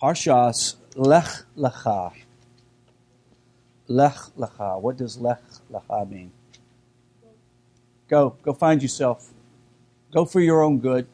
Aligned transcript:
Parshas 0.00 0.76
Lech 0.96 1.44
Lecha. 1.56 2.12
Lech 3.88 4.16
Lecha. 4.38 4.80
What 4.80 4.96
does 4.96 5.18
Lech 5.18 5.42
Lecha 5.70 6.08
mean? 6.08 6.32
Go. 8.08 8.36
Go 8.42 8.52
find 8.52 8.82
yourself. 8.82 9.32
Go 10.12 10.24
for 10.24 10.40
your 10.40 10.62
own 10.62 10.78
good. 10.78 11.06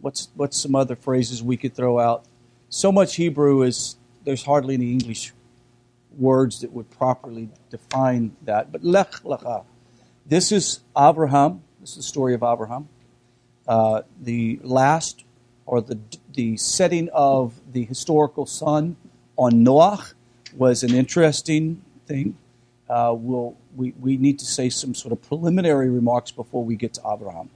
What's, 0.00 0.28
what's 0.34 0.58
some 0.58 0.74
other 0.74 0.96
phrases 0.96 1.42
we 1.42 1.56
could 1.56 1.74
throw 1.74 2.00
out? 2.00 2.24
So 2.68 2.90
much 2.90 3.16
Hebrew 3.16 3.62
is, 3.62 3.96
there's 4.24 4.44
hardly 4.44 4.74
any 4.74 4.92
English 4.92 5.32
words 6.18 6.60
that 6.60 6.72
would 6.72 6.90
properly 6.90 7.50
define 7.70 8.36
that. 8.42 8.72
But 8.72 8.82
Lech 8.82 9.12
Lecha. 9.22 9.64
This 10.26 10.52
is 10.52 10.80
Abraham. 10.96 11.62
This 11.80 11.90
is 11.90 11.96
the 11.96 12.02
story 12.02 12.34
of 12.34 12.42
Abraham. 12.42 12.88
Uh, 13.66 14.02
the 14.20 14.58
last 14.62 15.24
or 15.72 15.80
the, 15.80 15.98
the 16.34 16.54
setting 16.58 17.08
of 17.14 17.58
the 17.72 17.82
historical 17.86 18.44
sun 18.44 18.94
on 19.38 19.52
Noach 19.64 20.12
was 20.54 20.82
an 20.82 20.94
interesting 20.94 21.80
thing. 22.06 22.36
Uh, 22.90 23.14
we'll, 23.16 23.56
we, 23.74 23.94
we 23.98 24.18
need 24.18 24.38
to 24.38 24.44
say 24.44 24.68
some 24.68 24.94
sort 24.94 25.12
of 25.12 25.22
preliminary 25.22 25.88
remarks 25.88 26.30
before 26.30 26.62
we 26.62 26.76
get 26.76 26.92
to 26.92 27.00
Abraham. 27.10 27.48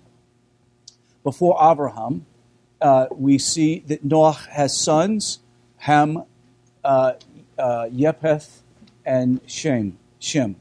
Before 1.24 1.58
Abraham, 1.60 2.24
uh, 2.80 3.04
we 3.10 3.36
see 3.36 3.80
that 3.80 4.02
Noach 4.02 4.46
has 4.48 4.74
sons, 4.74 5.40
Ham, 5.76 6.24
uh, 6.82 7.12
uh, 7.58 7.88
Yepeth, 7.92 8.60
and 9.04 9.42
Shem. 9.46 9.98
Shem. 10.20 10.56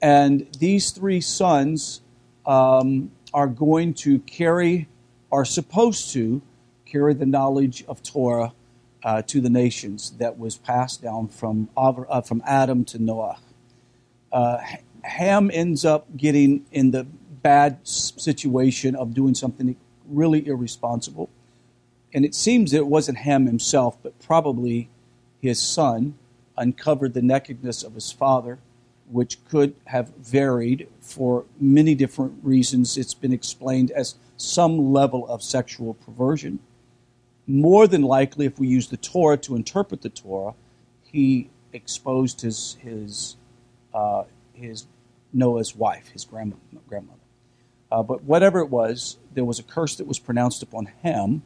And 0.00 0.46
these 0.58 0.92
three 0.92 1.20
sons 1.20 2.00
um, 2.46 3.10
are 3.34 3.48
going 3.48 3.92
to 3.92 4.20
carry, 4.20 4.88
are 5.30 5.44
supposed 5.44 6.10
to 6.14 6.40
carry 6.90 7.14
the 7.14 7.26
knowledge 7.26 7.84
of 7.86 8.02
Torah 8.02 8.52
uh, 9.02 9.22
to 9.22 9.40
the 9.40 9.50
nations 9.50 10.12
that 10.18 10.38
was 10.38 10.56
passed 10.56 11.02
down 11.02 11.28
from, 11.28 11.68
uh, 11.76 12.20
from 12.20 12.42
Adam 12.46 12.84
to 12.86 12.98
Noah. 12.98 13.38
Uh, 14.32 14.58
Ham 15.02 15.50
ends 15.52 15.84
up 15.84 16.06
getting 16.16 16.66
in 16.72 16.90
the 16.90 17.04
bad 17.04 17.78
situation 17.86 18.94
of 18.94 19.14
doing 19.14 19.34
something 19.34 19.76
really 20.06 20.46
irresponsible. 20.46 21.30
And 22.12 22.24
it 22.24 22.34
seems 22.34 22.72
it 22.72 22.86
wasn't 22.86 23.18
Ham 23.18 23.46
himself, 23.46 23.96
but 24.02 24.18
probably 24.18 24.88
his 25.40 25.60
son 25.60 26.14
uncovered 26.56 27.14
the 27.14 27.22
nakedness 27.22 27.82
of 27.82 27.94
his 27.94 28.12
father, 28.12 28.58
which 29.10 29.42
could 29.46 29.74
have 29.86 30.08
varied 30.16 30.88
for 31.00 31.44
many 31.58 31.94
different 31.94 32.34
reasons. 32.42 32.98
It's 32.98 33.14
been 33.14 33.32
explained 33.32 33.90
as 33.92 34.16
some 34.36 34.92
level 34.92 35.26
of 35.28 35.42
sexual 35.42 35.94
perversion 35.94 36.58
more 37.50 37.86
than 37.86 38.02
likely, 38.02 38.46
if 38.46 38.58
we 38.58 38.68
use 38.68 38.88
the 38.88 38.96
Torah 38.96 39.36
to 39.38 39.56
interpret 39.56 40.02
the 40.02 40.08
Torah, 40.08 40.54
he 41.02 41.50
exposed 41.72 42.40
his 42.40 42.76
his 42.80 43.36
uh, 43.92 44.24
his 44.52 44.86
Noah's 45.32 45.74
wife, 45.74 46.08
his 46.08 46.24
grandma, 46.24 46.56
grandmother. 46.88 47.18
Uh, 47.90 48.02
but 48.02 48.22
whatever 48.22 48.60
it 48.60 48.70
was, 48.70 49.18
there 49.34 49.44
was 49.44 49.58
a 49.58 49.62
curse 49.62 49.96
that 49.96 50.06
was 50.06 50.18
pronounced 50.18 50.62
upon 50.62 50.86
Ham 51.02 51.42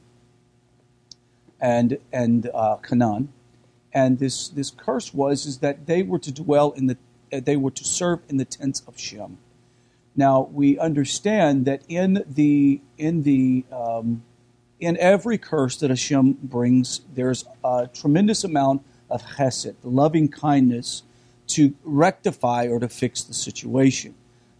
and 1.61 1.99
and 2.13 2.51
uh, 2.53 2.77
Canaan, 2.77 3.33
and 3.93 4.19
this 4.19 4.49
this 4.49 4.71
curse 4.71 5.15
was 5.15 5.47
is 5.47 5.59
that 5.59 5.87
they 5.87 6.03
were 6.03 6.19
to 6.19 6.33
dwell 6.33 6.73
in 6.73 6.87
the 6.87 6.99
they 7.31 7.57
were 7.57 7.71
to 7.71 7.85
serve 7.85 8.21
in 8.29 8.37
the 8.37 8.45
tents 8.45 8.83
of 8.87 8.99
Shem. 8.99 9.39
Now 10.15 10.49
we 10.53 10.79
understand 10.79 11.65
that 11.65 11.83
in 11.89 12.25
the 12.29 12.83
in 12.99 13.23
the 13.23 13.65
um, 13.73 14.23
in 14.85 14.97
every 14.99 15.39
curse 15.39 15.77
that 15.77 15.91
Hashem 15.91 16.39
brings, 16.43 17.01
there's 17.15 17.45
a 17.65 17.89
tremendous 17.93 18.45
amount 18.45 18.83
of 19.11 19.23
chesed, 19.23 19.75
loving 19.83 20.29
kindness, 20.29 21.03
to 21.47 21.75
rectify 21.85 22.67
or 22.69 22.79
to 22.81 22.89
fix 22.89 23.23
the 23.23 23.35
situation. 23.35 24.15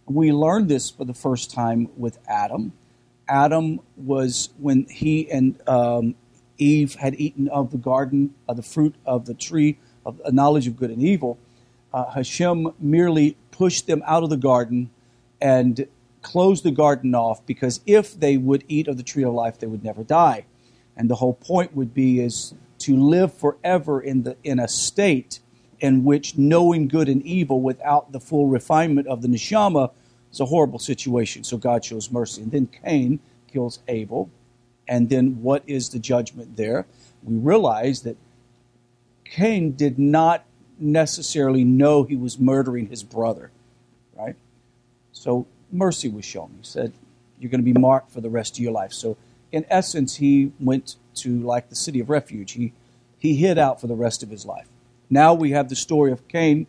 We 0.05 0.31
learned 0.31 0.69
this 0.69 0.89
for 0.89 1.03
the 1.03 1.13
first 1.13 1.51
time 1.51 1.89
with 1.97 2.19
Adam. 2.27 2.73
Adam 3.27 3.79
was 3.97 4.49
when 4.59 4.85
he 4.85 5.29
and 5.31 5.59
um, 5.67 6.15
Eve 6.57 6.95
had 6.95 7.15
eaten 7.19 7.47
of 7.49 7.71
the 7.71 7.77
garden, 7.77 8.35
of 8.47 8.55
the 8.57 8.63
fruit 8.63 8.95
of 9.05 9.25
the 9.25 9.33
tree 9.33 9.77
of 10.05 10.21
knowledge 10.31 10.67
of 10.67 10.77
good 10.77 10.91
and 10.91 11.01
evil. 11.01 11.39
Uh, 11.93 12.11
Hashem 12.11 12.71
merely 12.79 13.35
pushed 13.51 13.87
them 13.87 14.03
out 14.05 14.23
of 14.23 14.29
the 14.29 14.37
garden 14.37 14.91
and 15.41 15.87
close 16.25 16.63
the 16.63 16.71
garden 16.71 17.13
off 17.13 17.45
because 17.45 17.81
if 17.85 18.19
they 18.19 18.35
would 18.35 18.63
eat 18.67 18.87
of 18.87 18.97
the 18.97 19.03
tree 19.03 19.23
of 19.23 19.31
life, 19.31 19.59
they 19.59 19.67
would 19.67 19.83
never 19.83 20.03
die. 20.03 20.45
And 20.97 21.07
the 21.07 21.15
whole 21.15 21.35
point 21.35 21.75
would 21.75 21.93
be 21.93 22.19
is 22.19 22.55
to 22.79 22.97
live 22.97 23.31
forever 23.31 24.01
in 24.01 24.23
the 24.23 24.35
in 24.43 24.59
a 24.59 24.67
state 24.67 25.39
in 25.79 26.03
which 26.03 26.35
knowing 26.35 26.87
good 26.87 27.07
and 27.07 27.21
evil 27.23 27.61
without 27.61 28.11
the 28.11 28.19
full 28.19 28.47
refinement 28.47 29.07
of 29.07 29.21
the 29.21 29.27
neshama 29.27 29.91
is 30.31 30.39
a 30.39 30.45
horrible 30.45 30.79
situation. 30.79 31.43
So 31.43 31.57
God 31.57 31.85
shows 31.85 32.11
mercy. 32.11 32.41
And 32.41 32.51
then 32.51 32.67
Cain 32.83 33.19
kills 33.51 33.79
Abel. 33.87 34.31
And 34.87 35.09
then 35.09 35.43
what 35.43 35.63
is 35.67 35.89
the 35.89 35.99
judgment 35.99 36.57
there? 36.57 36.87
We 37.23 37.35
realize 37.35 38.01
that 38.01 38.17
Cain 39.25 39.73
did 39.73 39.99
not 39.99 40.43
necessarily 40.79 41.63
know 41.63 42.03
he 42.03 42.15
was 42.15 42.39
murdering 42.39 42.87
his 42.87 43.03
brother, 43.03 43.51
right? 44.17 44.35
So 45.11 45.45
mercy 45.71 46.09
was 46.09 46.25
shown. 46.25 46.51
He 46.57 46.63
said, 46.63 46.93
You're 47.39 47.51
going 47.51 47.63
to 47.63 47.73
be 47.73 47.79
marked 47.79 48.11
for 48.11 48.21
the 48.21 48.29
rest 48.29 48.57
of 48.57 48.63
your 48.63 48.71
life. 48.71 48.93
So, 48.93 49.17
in 49.51 49.65
essence, 49.69 50.17
he 50.17 50.51
went 50.59 50.95
to 51.15 51.39
like 51.39 51.69
the 51.69 51.75
city 51.75 51.99
of 51.99 52.09
refuge. 52.09 52.53
He, 52.53 52.73
he 53.17 53.35
hid 53.35 53.57
out 53.57 53.79
for 53.79 53.87
the 53.87 53.95
rest 53.95 54.23
of 54.23 54.29
his 54.29 54.45
life. 54.45 54.67
Now 55.09 55.33
we 55.33 55.51
have 55.51 55.69
the 55.69 55.75
story 55.75 56.11
of 56.11 56.27
Cain, 56.27 56.67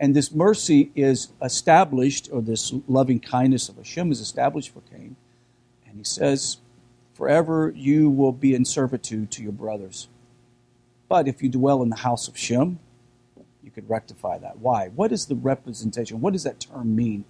and 0.00 0.14
this 0.14 0.32
mercy 0.32 0.90
is 0.94 1.28
established, 1.42 2.28
or 2.32 2.40
this 2.40 2.72
loving 2.88 3.20
kindness 3.20 3.68
of 3.68 3.76
Hashem 3.76 4.10
is 4.12 4.20
established 4.20 4.72
for 4.72 4.80
Cain. 4.80 5.16
And 5.86 5.98
he 5.98 6.04
says, 6.04 6.58
Forever 7.14 7.72
you 7.76 8.08
will 8.08 8.32
be 8.32 8.54
in 8.54 8.64
servitude 8.64 9.30
to 9.32 9.42
your 9.42 9.52
brothers. 9.52 10.08
But 11.08 11.28
if 11.28 11.42
you 11.42 11.50
dwell 11.50 11.82
in 11.82 11.90
the 11.90 11.96
house 11.96 12.26
of 12.26 12.38
Shem, 12.38 12.78
you 13.62 13.70
could 13.70 13.88
rectify 13.88 14.38
that. 14.38 14.58
Why? 14.58 14.88
What 14.88 15.12
is 15.12 15.26
the 15.26 15.34
representation? 15.34 16.20
What 16.20 16.32
does 16.32 16.44
that 16.44 16.58
term 16.60 16.96
mean? 16.96 17.24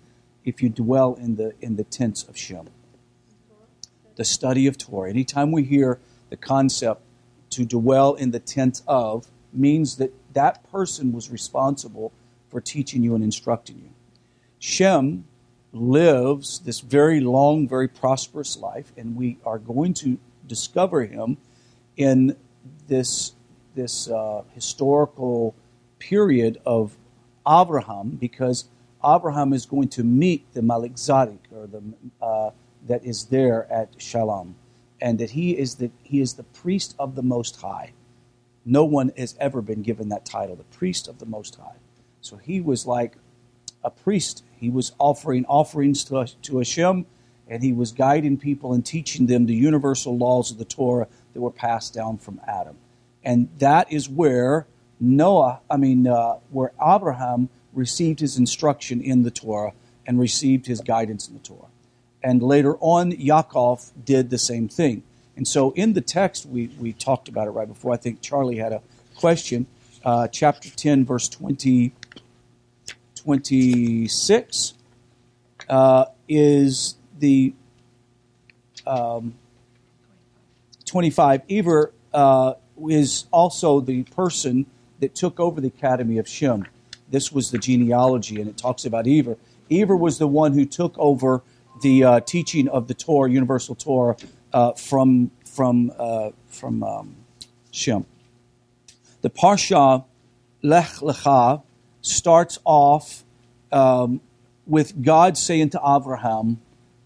If 0.45 0.63
you 0.63 0.69
dwell 0.69 1.15
in 1.15 1.37
the 1.37 1.55
in 1.61 1.77
the 1.77 1.85
tents 1.85 2.25
of 2.25 2.37
Shem. 2.37 2.69
The 4.17 4.25
study 4.25 4.67
of 4.67 4.77
Torah. 4.77 5.11
Anytime 5.11 5.53
we 5.53 5.65
hear 5.65 5.99
the 6.31 6.37
concept 6.37 7.03
to 7.51 7.65
dwell 7.65 8.15
in 8.15 8.31
the 8.31 8.41
tent 8.41 8.83
of 8.87 9.27
means 9.53 9.97
that 9.97 10.13
that 10.33 10.71
person 10.71 11.13
was 11.13 11.31
responsible 11.31 12.13
for 12.49 12.61
teaching 12.61 13.03
you 13.03 13.15
and 13.15 13.25
instructing 13.25 13.77
you. 13.77 13.91
Shem 14.59 15.25
lives 15.73 16.61
this 16.61 16.81
very 16.81 17.21
long, 17.21 17.67
very 17.67 17.89
prosperous 17.89 18.57
life, 18.57 18.93
and 18.97 19.17
we 19.17 19.39
are 19.45 19.59
going 19.59 19.95
to 19.95 20.19
discover 20.47 21.05
him 21.05 21.39
in 21.97 22.37
this 22.89 23.33
this 23.75 24.09
uh, 24.09 24.43
historical 24.55 25.55
period 25.99 26.61
of 26.67 26.97
Abraham 27.49 28.11
because 28.11 28.67
Abraham 29.05 29.53
is 29.53 29.67
going 29.67 29.89
to 29.89 30.05
meet 30.05 30.53
the 30.55 30.63
Melchizedek, 30.63 31.45
or 31.55 31.67
the 31.67 31.83
uh, 32.21 32.51
that 32.87 33.05
is 33.05 33.27
there 33.27 33.71
at 33.73 34.01
Shalom, 34.01 34.57
and 35.01 35.19
that 35.19 35.31
he 35.31 35.57
is 35.57 35.77
the 35.77 35.91
he 36.03 36.21
is 36.21 36.35
the 36.35 36.43
priest 36.43 36.95
of 36.99 37.15
the 37.15 37.23
Most 37.23 37.61
High. 37.61 37.93
No 38.65 38.85
one 38.85 39.13
has 39.17 39.35
ever 39.41 39.61
been 39.61 39.83
given 39.83 40.09
that 40.11 40.25
title, 40.25 40.55
the 40.57 40.65
priest 40.65 41.09
of 41.09 41.19
the 41.19 41.27
Most 41.27 41.57
High. 41.57 41.77
So 42.21 42.37
he 42.37 42.61
was 42.61 42.87
like 42.87 43.17
a 43.83 43.91
priest. 43.91 44.45
He 44.57 44.71
was 44.71 44.93
offering 44.99 45.45
offerings 45.47 46.05
to 46.05 46.27
to 46.43 46.59
Hashem, 46.59 47.07
and 47.49 47.63
he 47.63 47.73
was 47.73 47.93
guiding 47.93 48.39
people 48.39 48.73
and 48.73 48.85
teaching 48.87 49.27
them 49.27 49.47
the 49.47 49.55
universal 49.55 50.17
laws 50.17 50.51
of 50.51 50.59
the 50.59 50.65
Torah 50.65 51.09
that 51.33 51.41
were 51.41 51.51
passed 51.51 51.93
down 51.93 52.19
from 52.19 52.41
Adam, 52.47 52.77
and 53.25 53.49
that 53.59 53.93
is 53.93 54.09
where 54.09 54.67
Noah, 55.01 55.61
I 55.69 55.79
mean, 55.79 56.07
uh, 56.07 56.35
where 56.51 56.73
Abraham 56.81 57.49
received 57.73 58.21
his 58.21 58.37
instruction 58.37 59.01
in 59.01 59.23
the 59.23 59.31
Torah 59.31 59.73
and 60.07 60.19
received 60.19 60.67
his 60.67 60.81
guidance 60.81 61.29
in 61.29 61.35
the 61.35 61.41
Torah. 61.41 61.69
And 62.23 62.43
later 62.43 62.77
on, 62.79 63.13
Yaakov 63.13 63.91
did 64.05 64.31
the 64.31 64.39
same 64.39 64.69
thing. 64.69 65.03
And 65.37 65.49
so 65.49 65.71
in 65.73 65.95
the 65.95 66.01
text, 66.01 66.47
we, 66.47 66.69
we 66.79 66.93
talked 66.93 67.29
about 67.29 67.49
it 67.49 67.51
right 67.51 67.67
before. 67.67 67.93
I 67.93 67.97
think 67.97 68.21
Charlie 68.21 68.57
had 68.57 68.73
a 68.73 68.83
question. 69.17 69.67
Uh, 70.05 70.29
chapter 70.29 70.69
10, 70.69 71.05
verse 71.05 71.29
20, 71.29 71.93
26 73.15 74.75
uh, 75.69 76.05
is 76.29 76.97
the 77.19 77.55
um, 78.87 79.35
25. 80.85 81.43
Eber 81.49 81.93
uh, 82.13 82.55
is 82.89 83.27
also 83.31 83.81
the 83.81 84.03
person 84.05 84.67
that 85.01 85.15
took 85.15 85.41
over 85.41 85.61
the 85.61 85.69
Academy 85.69 86.19
of 86.19 86.29
Shem. 86.29 86.67
This 87.13 87.31
was 87.31 87.53
the 87.53 87.59
genealogy, 87.59 88.41
and 88.41 88.51
it 88.51 88.57
talks 88.57 88.85
about 88.85 89.07
Eber. 89.07 89.37
Eber 89.71 89.97
was 89.97 90.19
the 90.19 90.27
one 90.27 90.55
who 90.55 90.65
took 90.65 90.99
over 90.99 91.43
the 91.83 92.03
uh, 92.03 92.21
teaching 92.21 92.69
of 92.69 92.89
the 92.89 92.95
Torah, 92.95 93.31
universal 93.31 93.77
Torah, 93.77 94.17
uh, 94.53 94.73
from 94.73 95.31
from 95.45 95.93
uh, 95.99 96.31
from 96.49 96.83
um, 96.83 97.17
Shem. 97.71 98.07
The 99.21 99.31
Parsha 99.31 100.05
Lech 100.63 100.87
Lecha 100.97 101.63
starts 102.01 102.59
off 102.65 103.25
um, 103.71 104.21
with 104.67 105.03
God 105.03 105.37
saying 105.37 105.71
to 105.71 105.81
Abraham, 105.85 106.61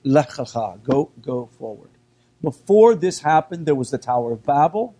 Lech 0.04 0.30
Lecha, 0.30 0.82
go, 0.82 1.10
go 1.20 1.46
forward. 1.58 1.90
Before 2.42 2.94
this 2.94 3.20
happened, 3.20 3.66
there 3.66 3.74
was 3.74 3.90
the 3.90 3.98
Tower 3.98 4.32
of 4.32 4.44
Babel, 4.44 4.94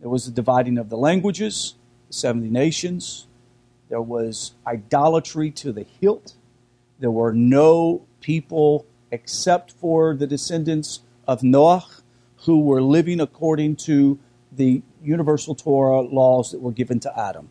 there 0.00 0.10
was 0.10 0.26
the 0.26 0.32
dividing 0.32 0.78
of 0.78 0.88
the 0.88 0.96
languages, 0.96 1.74
the 2.08 2.14
70 2.14 2.48
nations, 2.50 3.25
there 3.88 4.02
was 4.02 4.54
idolatry 4.66 5.50
to 5.52 5.72
the 5.72 5.86
hilt, 6.00 6.34
there 6.98 7.10
were 7.10 7.32
no 7.32 8.02
people 8.20 8.86
except 9.10 9.72
for 9.72 10.14
the 10.14 10.26
descendants 10.26 11.00
of 11.26 11.42
Noah 11.42 11.86
who 12.38 12.60
were 12.60 12.82
living 12.82 13.20
according 13.20 13.76
to 13.76 14.18
the 14.52 14.82
universal 15.02 15.54
Torah 15.54 16.00
laws 16.00 16.52
that 16.52 16.60
were 16.60 16.72
given 16.72 17.00
to 17.00 17.18
Adam. 17.18 17.48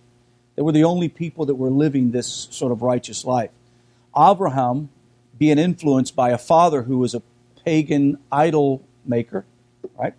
They 0.55 0.61
were 0.61 0.71
the 0.71 0.83
only 0.83 1.09
people 1.09 1.45
that 1.45 1.55
were 1.55 1.69
living 1.69 2.11
this 2.11 2.47
sort 2.51 2.71
of 2.71 2.81
righteous 2.81 3.25
life. 3.25 3.51
Abraham, 4.17 4.89
being 5.38 5.59
influenced 5.59 6.15
by 6.15 6.29
a 6.29 6.38
father 6.38 6.83
who 6.83 6.97
was 6.97 7.13
a 7.13 7.21
pagan 7.65 8.17
idol 8.31 8.81
maker, 9.05 9.45
right? 9.97 10.13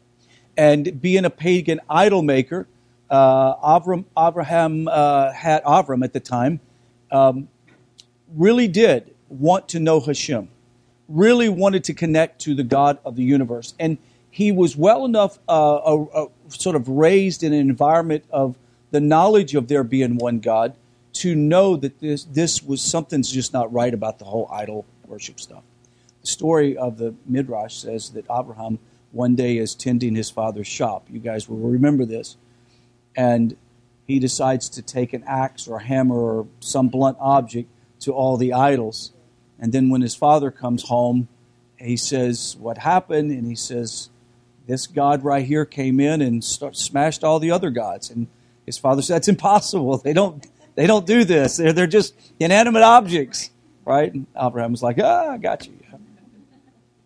And 0.56 1.00
being 1.00 1.24
a 1.24 1.30
pagan 1.30 1.80
idol 1.88 2.22
maker, 2.22 2.66
uh, 3.10 3.56
Avram, 3.56 4.04
Abraham 4.18 4.88
uh, 4.88 5.32
had 5.32 5.62
Avram 5.64 6.04
at 6.04 6.12
the 6.12 6.20
time, 6.20 6.60
um, 7.10 7.48
really 8.34 8.68
did 8.68 9.14
want 9.28 9.68
to 9.68 9.80
know 9.80 10.00
Hashem, 10.00 10.48
really 11.08 11.48
wanted 11.48 11.84
to 11.84 11.94
connect 11.94 12.40
to 12.42 12.54
the 12.54 12.64
God 12.64 12.98
of 13.04 13.16
the 13.16 13.22
universe, 13.22 13.74
and 13.78 13.98
he 14.30 14.52
was 14.52 14.76
well 14.76 15.04
enough 15.04 15.38
uh, 15.48 15.76
uh, 15.76 16.02
uh, 16.12 16.26
sort 16.48 16.76
of 16.76 16.88
raised 16.88 17.42
in 17.42 17.52
an 17.52 17.60
environment 17.60 18.24
of 18.30 18.58
the 18.90 19.00
knowledge 19.00 19.54
of 19.54 19.68
there 19.68 19.82
being 19.82 20.16
one 20.16 20.40
God 20.40 20.76
to 21.14 21.34
know 21.34 21.76
that 21.76 22.00
this 22.00 22.24
this 22.24 22.62
was 22.62 22.82
something's 22.82 23.30
just 23.32 23.54
not 23.54 23.72
right 23.72 23.94
about 23.94 24.18
the 24.18 24.26
whole 24.26 24.48
idol 24.52 24.84
worship 25.06 25.40
stuff. 25.40 25.62
The 26.20 26.26
story 26.26 26.76
of 26.76 26.98
the 26.98 27.14
midrash 27.24 27.76
says 27.76 28.10
that 28.10 28.26
Abraham 28.30 28.78
one 29.12 29.34
day 29.34 29.56
is 29.56 29.74
tending 29.74 30.14
his 30.14 30.28
father's 30.28 30.66
shop. 30.66 31.06
You 31.10 31.20
guys 31.20 31.48
will 31.48 31.56
remember 31.56 32.04
this, 32.04 32.36
and 33.16 33.56
he 34.06 34.18
decides 34.18 34.68
to 34.70 34.82
take 34.82 35.12
an 35.12 35.24
axe 35.26 35.66
or 35.66 35.78
a 35.78 35.82
hammer 35.82 36.14
or 36.14 36.46
some 36.60 36.88
blunt 36.88 37.16
object 37.20 37.68
to 38.00 38.12
all 38.12 38.36
the 38.36 38.52
idols. 38.52 39.12
And 39.58 39.72
then 39.72 39.88
when 39.88 40.02
his 40.02 40.14
father 40.14 40.50
comes 40.50 40.84
home, 40.84 41.28
he 41.78 41.96
says, 41.96 42.56
What 42.58 42.78
happened? 42.78 43.30
And 43.30 43.46
he 43.46 43.56
says, 43.56 44.10
this 44.66 44.88
God 44.88 45.22
right 45.22 45.46
here 45.46 45.64
came 45.64 46.00
in 46.00 46.20
and 46.20 46.42
smashed 46.42 47.22
all 47.22 47.38
the 47.38 47.52
other 47.52 47.70
gods. 47.70 48.10
And 48.10 48.26
his 48.64 48.76
father 48.76 49.00
said, 49.00 49.16
That's 49.16 49.28
impossible. 49.28 49.98
They 49.98 50.12
don't, 50.12 50.44
they 50.74 50.86
don't 50.86 51.06
do 51.06 51.24
this. 51.24 51.56
They're, 51.56 51.72
they're 51.72 51.86
just 51.86 52.14
inanimate 52.40 52.82
objects. 52.82 53.50
Right? 53.84 54.12
And 54.12 54.26
Abraham 54.36 54.72
was 54.72 54.82
like, 54.82 54.98
Ah, 55.00 55.30
I 55.30 55.38
got 55.38 55.66
you. 55.66 55.74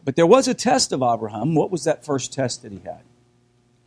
But 0.03 0.17
there 0.17 0.27
was 0.27 0.49
a 0.49 0.55
test 0.55 0.93
of 0.93 1.03
Abraham. 1.03 1.55
What 1.55 1.71
was 1.71 1.85
that 1.85 2.05
first 2.05 2.33
test 2.33 2.63
that 2.63 2.73
he 2.73 2.79
had? 2.79 3.03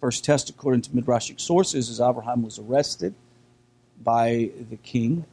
First 0.03 0.25
test, 0.25 0.49
according 0.49 0.81
to 0.81 0.89
Midrashic 0.89 1.39
sources, 1.39 1.87
is 1.87 2.01
Abraham 2.01 2.43
was 2.43 2.59
arrested 2.59 3.15
by 4.03 4.51
the 4.69 4.75
king 4.75 5.23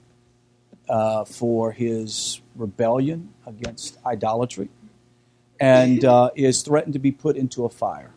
uh, 0.89 1.25
for 1.25 1.73
his 1.73 2.41
rebellion 2.55 3.35
against 3.45 3.99
idolatry 4.07 4.69
and 5.59 6.05
uh, 6.05 6.31
is 6.37 6.63
threatened 6.63 6.93
to 6.93 7.01
be 7.01 7.11
put 7.11 7.37
into 7.37 7.65
a 7.65 7.69
fire. 7.69 8.13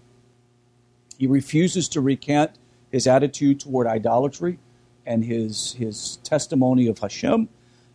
He 1.17 1.25
refuses 1.25 1.89
to 1.89 2.01
recant 2.01 2.51
his 2.91 3.07
attitude 3.07 3.59
toward 3.59 3.87
idolatry 3.87 4.59
and 5.07 5.25
his, 5.25 5.73
his 5.73 6.17
testimony 6.17 6.85
of 6.85 6.99
Hashem. 6.99 7.49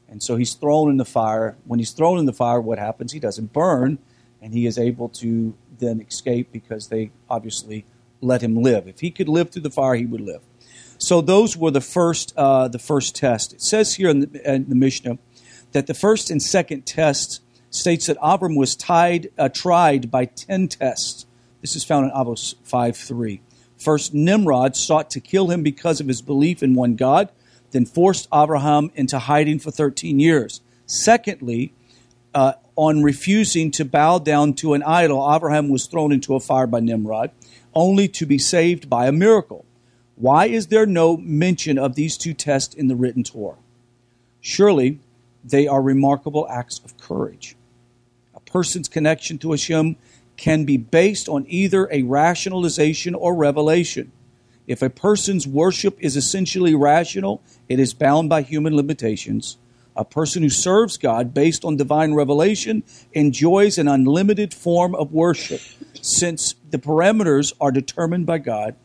And 0.08 0.20
so 0.20 0.34
he's 0.34 0.55
thrown 0.55 0.90
in 0.90 0.96
the 0.96 1.05
fire. 1.05 1.56
When 1.64 1.78
he's 1.78 1.93
thrown 1.93 2.19
in 2.19 2.26
the 2.26 2.32
fire, 2.32 2.60
what 2.60 2.81
happens? 2.81 3.12
He 3.12 3.20
doesn't 3.20 3.52
burn, 3.52 3.99
and 4.43 4.52
he 4.52 4.66
is 4.66 4.78
able 4.78 5.10
to 5.10 5.55
then 5.78 6.00
escape 6.00 6.50
because 6.50 6.88
they 6.88 7.12
obviously 7.31 7.84
let 8.20 8.43
him 8.43 8.56
live. 8.56 8.88
If 8.88 9.00
he 9.00 9.11
could 9.11 9.29
live 9.29 9.50
through 9.50 9.62
the 9.62 9.70
fire, 9.70 9.94
he 9.94 10.06
would 10.06 10.20
live. 10.20 10.43
So 10.99 11.20
those 11.20 11.56
were 11.56 11.70
the 11.70 11.81
first, 11.81 12.35
uh, 12.37 12.69
the 12.69 12.79
first 12.79 13.15
test. 13.15 13.53
It 13.53 13.62
says 13.62 13.94
here 13.94 14.09
in 14.09 14.20
the, 14.20 14.55
in 14.55 14.69
the, 14.69 14.75
Mishnah 14.75 15.19
that 15.73 15.87
the 15.87 15.94
first 15.94 16.31
and 16.31 16.43
second 16.43 16.87
test 16.87 17.41
states 17.70 18.06
that 18.06 18.17
Abram 18.20 18.56
was 18.56 18.75
tied, 18.75 19.31
uh, 19.38 19.49
tried 19.49 20.11
by 20.11 20.25
ten 20.25 20.67
tests. 20.67 21.26
This 21.61 21.76
is 21.76 21.85
found 21.85 22.06
in 22.06 22.12
Avos 22.12 22.55
5 22.65 22.97
3. 22.97 23.41
First, 23.76 24.12
Nimrod 24.12 24.75
sought 24.75 25.09
to 25.11 25.20
kill 25.20 25.50
him 25.50 25.62
because 25.62 26.00
of 26.00 26.09
his 26.09 26.20
belief 26.20 26.62
in 26.62 26.75
one 26.75 26.97
God, 26.97 27.31
then 27.70 27.87
forced 27.87 28.26
Abraham 28.35 28.91
into 28.97 29.20
hiding 29.20 29.61
for 29.61 29.70
13 29.70 30.19
years. 30.19 30.61
Secondly, 30.87 31.75
uh, 32.35 32.55
on 32.78 33.02
refusing 33.02 33.72
to 33.72 33.84
bow 33.84 34.20
down 34.20 34.54
to 34.54 34.72
an 34.72 34.84
idol, 34.84 35.28
Abraham 35.34 35.69
was 35.69 35.86
thrown 35.86 36.12
into 36.12 36.36
a 36.36 36.40
fire 36.40 36.69
by 36.69 36.78
Nimrod, 36.78 37.32
only 37.75 38.06
to 38.06 38.25
be 38.25 38.38
saved 38.38 38.88
by 38.88 39.08
a 39.08 39.12
miracle. 39.12 39.64
Why 40.14 40.46
is 40.46 40.69
there 40.69 40.86
no 40.86 41.16
mention 41.16 41.76
of 41.76 41.96
these 41.96 42.16
two 42.16 42.34
tests 42.34 42.76
in 42.76 42.86
the 42.86 42.94
written 42.94 43.25
Torah? 43.25 43.56
Surely 44.40 45.00
they 45.42 45.66
are 45.66 45.82
remarkable 45.82 46.46
acts 46.48 46.80
of 46.84 46.96
courage. 46.98 47.56
A 48.32 48.40
person's 48.40 48.88
connection 48.88 49.38
to 49.38 49.50
Hashem 49.50 49.96
can 50.36 50.64
be 50.64 50.76
based 50.76 51.28
on 51.28 51.46
either 51.48 51.88
a 51.90 52.02
rationalization 52.02 53.12
or 53.16 53.34
revelation. 53.34 54.12
If 54.69 54.82
a 54.82 54.90
person's 54.90 55.48
worship 55.48 55.96
is 55.98 56.16
essentially 56.16 56.76
rational, 56.76 57.42
it 57.69 57.81
is 57.81 57.92
bound 57.92 58.28
by 58.28 58.42
human 58.42 58.76
limitations. 58.76 59.56
A 59.98 60.04
person 60.04 60.44
who 60.44 60.48
serves 60.48 60.96
God 60.96 61.34
based 61.34 61.64
on 61.64 61.76
divine 61.76 62.14
revelation 62.14 62.84
enjoys 63.14 63.78
an 63.78 63.88
unlimited 63.88 64.54
form 64.54 64.94
of 64.94 65.12
worship, 65.12 65.60
since 66.00 66.54
the 66.70 66.78
parameters 66.78 67.52
are 67.60 67.72
determined 67.72 68.24
by 68.24 68.38
God, 68.38 68.76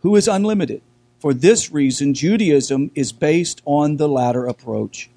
who 0.00 0.16
is 0.16 0.26
unlimited. 0.26 0.82
For 1.20 1.32
this 1.32 1.70
reason, 1.70 2.12
Judaism 2.12 2.90
is 2.96 3.12
based 3.12 3.62
on 3.64 3.98
the 3.98 4.08
latter 4.08 4.46
approach. 4.46 5.08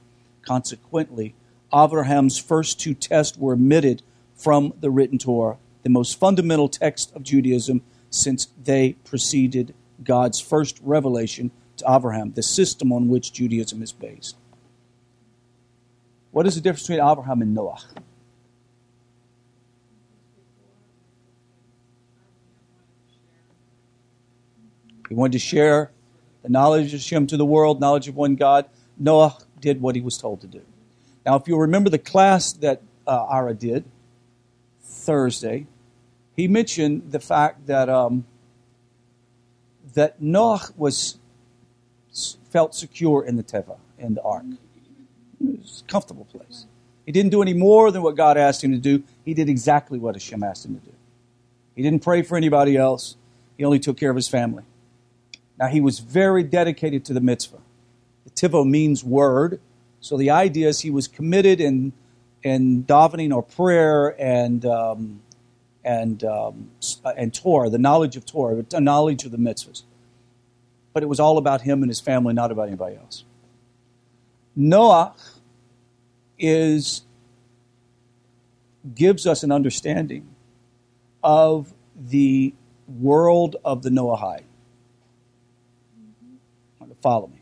Consequently, 0.43 1.33
Abraham's 1.73 2.37
first 2.37 2.79
two 2.79 2.93
tests 2.93 3.35
were 3.35 3.53
omitted 3.53 4.03
from 4.35 4.73
the 4.79 4.91
written 4.91 5.17
Torah, 5.17 5.57
the 5.81 5.89
most 5.89 6.19
fundamental 6.19 6.69
text 6.69 7.11
of 7.15 7.23
Judaism, 7.23 7.81
since 8.11 8.49
they 8.63 8.93
preceded 9.05 9.73
God's 10.03 10.39
first 10.39 10.79
revelation 10.83 11.49
to 11.77 11.85
Abraham, 11.91 12.33
the 12.33 12.43
system 12.43 12.93
on 12.93 13.09
which 13.09 13.33
Judaism 13.33 13.81
is 13.81 13.91
based. 13.91 14.35
What 16.31 16.45
is 16.45 16.55
the 16.55 16.61
difference 16.61 16.87
between 16.87 17.05
Abraham 17.05 17.41
and 17.41 17.53
Noah? 17.53 17.79
He 25.07 25.15
wanted 25.15 25.33
to 25.33 25.39
share 25.39 25.91
the 26.43 26.49
knowledge 26.49 26.93
of 26.93 27.01
Shem 27.01 27.25
to 27.27 27.37
the 27.37 27.45
world, 27.45 27.79
knowledge 27.79 28.07
of 28.07 28.15
one 28.15 28.35
God. 28.35 28.65
Noah 28.97 29.37
did 29.59 29.81
what 29.81 29.95
he 29.95 30.01
was 30.01 30.17
told 30.17 30.41
to 30.41 30.47
do. 30.47 30.61
Now, 31.25 31.35
if 31.35 31.47
you 31.47 31.57
remember 31.57 31.89
the 31.89 31.97
class 31.97 32.53
that 32.53 32.81
uh, 33.07 33.25
Ara 33.29 33.55
did, 33.55 33.85
Thursday, 34.81 35.65
he 36.35 36.47
mentioned 36.47 37.11
the 37.11 37.19
fact 37.19 37.65
that 37.67 37.89
um, 37.89 38.25
that 39.95 40.21
Noah 40.21 40.61
was 40.77 41.17
felt 42.49 42.75
secure 42.75 43.25
in 43.25 43.35
the 43.35 43.43
teva, 43.43 43.77
in 43.97 44.13
the 44.13 44.21
ark. 44.21 44.45
It 45.41 45.59
was 45.59 45.83
a 45.85 45.91
comfortable 45.91 46.25
place. 46.25 46.65
He 47.05 47.11
didn't 47.11 47.31
do 47.31 47.41
any 47.41 47.53
more 47.53 47.91
than 47.91 48.01
what 48.01 48.15
God 48.15 48.37
asked 48.37 48.63
him 48.63 48.71
to 48.71 48.77
do. 48.77 49.03
He 49.25 49.33
did 49.33 49.49
exactly 49.49 49.97
what 49.97 50.15
Hashem 50.15 50.43
asked 50.43 50.65
him 50.65 50.75
to 50.75 50.85
do. 50.85 50.93
He 51.75 51.81
didn't 51.81 52.03
pray 52.03 52.21
for 52.21 52.37
anybody 52.37 52.75
else. 52.77 53.15
He 53.57 53.65
only 53.65 53.79
took 53.79 53.97
care 53.97 54.09
of 54.09 54.15
his 54.15 54.27
family. 54.27 54.63
Now 55.59 55.67
he 55.67 55.81
was 55.81 55.99
very 55.99 56.43
dedicated 56.43 57.03
to 57.05 57.13
the 57.13 57.19
mitzvah. 57.19 57.59
The 58.25 58.29
teva 58.31 58.65
means 58.65 59.03
word, 59.03 59.59
so 60.01 60.17
the 60.17 60.29
idea 60.29 60.69
is 60.69 60.81
he 60.81 60.91
was 60.91 61.07
committed 61.07 61.59
in, 61.59 61.93
and 62.43 62.87
davening 62.87 63.33
or 63.33 63.43
prayer 63.43 64.15
and 64.21 64.65
um, 64.65 65.21
and 65.83 66.23
um, 66.23 66.71
and 67.17 67.33
Torah, 67.33 67.69
the 67.69 67.77
knowledge 67.77 68.15
of 68.15 68.25
Torah, 68.25 68.61
the 68.61 68.79
knowledge 68.79 69.25
of 69.25 69.31
the 69.31 69.37
mitzvahs. 69.37 69.83
But 70.93 71.03
it 71.03 71.07
was 71.07 71.19
all 71.19 71.37
about 71.37 71.61
him 71.61 71.81
and 71.83 71.89
his 71.89 71.99
family, 71.99 72.33
not 72.33 72.51
about 72.51 72.67
anybody 72.67 72.95
else. 72.95 73.23
Noah 74.55 75.15
is 76.39 77.03
gives 78.95 79.27
us 79.27 79.43
an 79.43 79.51
understanding 79.51 80.27
of 81.23 81.73
the 81.95 82.53
world 82.87 83.57
of 83.63 83.83
the 83.83 83.89
Noahide. 83.89 84.43
Follow 87.01 87.27
me. 87.27 87.41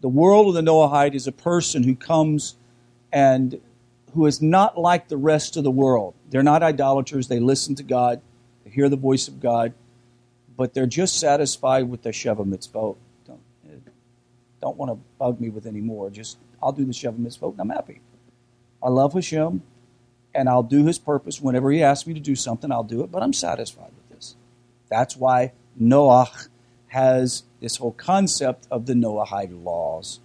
The 0.00 0.08
world 0.08 0.48
of 0.48 0.54
the 0.54 0.60
Noahide 0.70 1.14
is 1.14 1.26
a 1.26 1.32
person 1.32 1.82
who 1.82 1.96
comes 1.96 2.54
and 3.12 3.60
who 4.14 4.26
is 4.26 4.40
not 4.40 4.78
like 4.78 5.08
the 5.08 5.16
rest 5.16 5.56
of 5.56 5.64
the 5.64 5.70
world. 5.70 6.14
They're 6.30 6.42
not 6.42 6.62
idolaters. 6.62 7.26
They 7.26 7.40
listen 7.40 7.74
to 7.76 7.82
God, 7.82 8.20
they 8.64 8.70
hear 8.70 8.88
the 8.88 8.96
voice 8.96 9.26
of 9.26 9.40
God, 9.40 9.72
but 10.56 10.74
they're 10.74 10.86
just 10.86 11.18
satisfied 11.18 11.88
with 11.88 12.02
the 12.02 12.10
Sheva 12.10 12.46
mitzvot, 12.46 12.96
don't 14.60 14.76
want 14.76 14.92
to 14.92 14.98
bug 15.18 15.40
me 15.40 15.48
with 15.48 15.66
any 15.66 15.80
more. 15.80 16.10
Just 16.10 16.38
I'll 16.62 16.72
do 16.72 16.84
the 16.84 16.92
Sheva 16.92 17.16
Mitzvot 17.16 17.52
and 17.52 17.60
I'm 17.60 17.70
happy. 17.70 18.00
I 18.82 18.88
love 18.88 19.14
Hashem 19.14 19.62
and 20.34 20.48
I'll 20.48 20.62
do 20.62 20.86
his 20.86 20.98
purpose. 20.98 21.40
Whenever 21.40 21.70
he 21.70 21.82
asks 21.82 22.06
me 22.06 22.14
to 22.14 22.20
do 22.20 22.36
something, 22.36 22.70
I'll 22.70 22.84
do 22.84 23.02
it, 23.02 23.10
but 23.10 23.22
I'm 23.22 23.32
satisfied 23.32 23.90
with 23.96 24.16
this. 24.16 24.36
That's 24.88 25.16
why 25.16 25.52
Noach 25.80 26.48
has 26.88 27.44
this 27.60 27.76
whole 27.76 27.92
concept 27.92 28.66
of 28.70 28.86
the 28.86 28.94
Noahide 28.94 29.64
laws. 29.64 30.20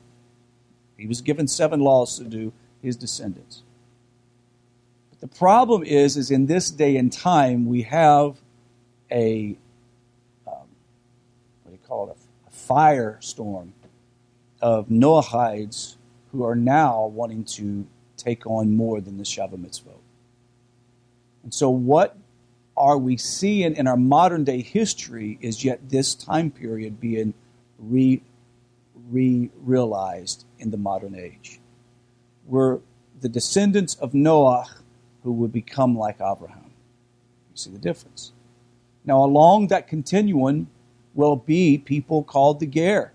He 0.97 1.07
was 1.07 1.21
given 1.21 1.47
seven 1.47 1.79
laws 1.79 2.17
to 2.17 2.23
do 2.23 2.53
his 2.81 2.95
descendants. 2.95 3.63
But 5.09 5.19
the 5.19 5.37
problem 5.37 5.83
is, 5.83 6.17
is 6.17 6.31
in 6.31 6.45
this 6.45 6.71
day 6.71 6.97
and 6.97 7.11
time, 7.11 7.65
we 7.65 7.83
have 7.83 8.37
a, 9.11 9.55
um, 10.47 10.53
what 11.63 11.67
do 11.67 11.71
you 11.71 11.87
call 11.87 12.09
it, 12.09 12.17
a, 12.17 12.49
a 12.49 12.51
firestorm 12.51 13.69
of 14.61 14.87
Noahides 14.87 15.95
who 16.35 16.43
are 16.43 16.55
now 16.55 17.05
wanting 17.05 17.43
to 17.45 17.85
take 18.17 18.45
on 18.45 18.75
more 18.75 18.99
than 18.99 19.17
the 19.17 19.23
Sheva 19.23 19.55
Mitzvot. 19.55 19.99
And 21.43 21.53
so, 21.53 21.69
what 21.69 22.17
are 22.75 22.97
we 22.97 23.15
seeing 23.15 23.75
in 23.75 23.87
our 23.87 23.97
modern 23.97 24.43
day 24.43 24.61
history 24.61 25.37
is 25.41 25.63
yet 25.63 25.89
this 25.89 26.13
time 26.13 26.51
period 26.51 26.99
being 26.99 27.33
re, 27.79 28.21
re 29.09 29.49
realized 29.61 30.45
in 30.59 30.71
the 30.71 30.77
modern 30.77 31.15
age. 31.15 31.59
We're 32.45 32.79
the 33.21 33.29
descendants 33.29 33.95
of 33.95 34.13
Noah 34.13 34.65
who 35.23 35.31
would 35.33 35.53
become 35.53 35.97
like 35.97 36.15
Abraham. 36.15 36.71
You 37.51 37.55
see 37.55 37.71
the 37.71 37.77
difference. 37.77 38.33
Now, 39.05 39.23
along 39.23 39.67
that 39.67 39.87
continuum 39.87 40.67
will 41.13 41.37
be 41.37 41.77
people 41.77 42.23
called 42.23 42.59
the 42.59 42.67
Ger, 42.67 43.13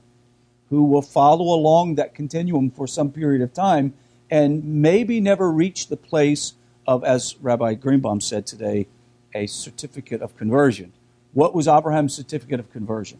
who 0.70 0.84
will 0.84 1.02
follow 1.02 1.54
along 1.54 1.96
that 1.96 2.14
continuum 2.14 2.70
for 2.70 2.86
some 2.86 3.10
period 3.10 3.42
of 3.42 3.52
time 3.52 3.92
and 4.30 4.64
maybe 4.64 5.20
never 5.20 5.50
reach 5.50 5.88
the 5.88 5.96
place 5.96 6.54
of, 6.86 7.04
as 7.04 7.36
Rabbi 7.40 7.74
Greenbaum 7.74 8.20
said 8.20 8.46
today, 8.46 8.86
a 9.34 9.46
certificate 9.46 10.22
of 10.22 10.36
conversion. 10.36 10.92
What 11.32 11.54
was 11.54 11.68
Abraham's 11.68 12.14
certificate 12.14 12.60
of 12.60 12.72
conversion? 12.72 13.18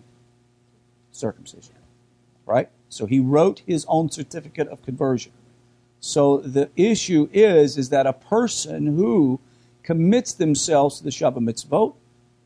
Circumcision. 1.13 1.75
Right? 2.47 2.69
So 2.89 3.07
he 3.07 3.21
wrote 3.21 3.63
his 3.67 3.85
own 3.89 4.11
certificate 4.11 4.69
of 4.69 4.83
conversion. 4.83 5.33
So 6.01 6.39
the 6.39 6.71
issue 6.77 7.29
is, 7.33 7.77
is 7.77 7.91
that 7.91 8.07
a 8.07 8.13
person 8.13 8.97
who 8.97 9.39
commits 9.83 10.33
themselves 10.33 10.99
to 10.99 11.05
the 11.05 11.11
Sheva 11.11 11.39
Mitzvot, 11.39 11.95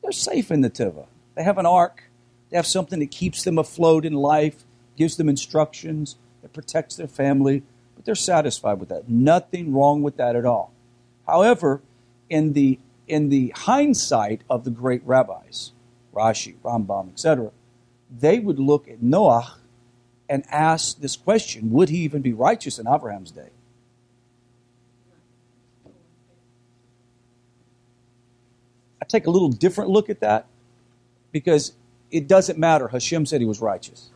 they're 0.03 0.13
safe 0.13 0.51
in 0.51 0.61
the 0.61 0.71
Tiva. 0.71 1.07
They 1.35 1.43
have 1.43 1.59
an 1.59 1.67
ark. 1.67 2.05
They 2.51 2.57
have 2.57 2.67
something 2.67 3.01
that 3.01 3.11
keeps 3.11 3.43
them 3.43 3.59
afloat 3.59 4.05
in 4.05 4.13
life, 4.13 4.65
gives 4.97 5.17
them 5.17 5.29
instructions, 5.29 6.17
that 6.43 6.53
protects 6.53 6.97
their 6.97 7.09
family, 7.09 7.63
but 7.97 8.05
they're 8.05 8.15
satisfied 8.15 8.79
with 8.79 8.91
that. 8.91 9.09
Nothing 9.09 9.73
wrong 9.73 10.03
with 10.03 10.17
that 10.19 10.37
at 10.37 10.45
all. 10.45 10.73
However, 11.27 11.81
in 12.29 12.53
the 12.53 12.79
in 13.07 13.29
the 13.29 13.53
hindsight 13.57 14.43
of 14.49 14.65
the 14.65 14.71
great 14.71 15.03
rabbis, 15.05 15.73
Rashi, 16.15 16.55
Rambam, 16.63 17.13
etc., 17.13 17.51
they 18.11 18.39
would 18.39 18.59
look 18.59 18.89
at 18.89 19.03
Noah 19.03 19.57
and 20.29 20.45
ask 20.51 21.01
this 21.01 21.17
question 21.17 21.71
Would 21.71 21.89
he 21.89 21.99
even 21.99 22.23
be 22.23 22.33
righteous 22.33 22.79
in 22.79 22.87
Abraham's 22.87 23.31
day? 23.31 23.51
I 29.01 29.07
take 29.07 29.27
a 29.27 29.31
little 29.31 29.51
different 29.51 29.91
look 29.91 30.09
at 30.09 30.21
that 30.21 30.47
because 31.31 31.73
it 32.11 32.27
doesn't 32.27 32.59
matter. 32.59 32.89
Hashem 32.89 33.27
said 33.27 33.41
he 33.41 33.47
was 33.47 33.61
righteous. 33.61 34.11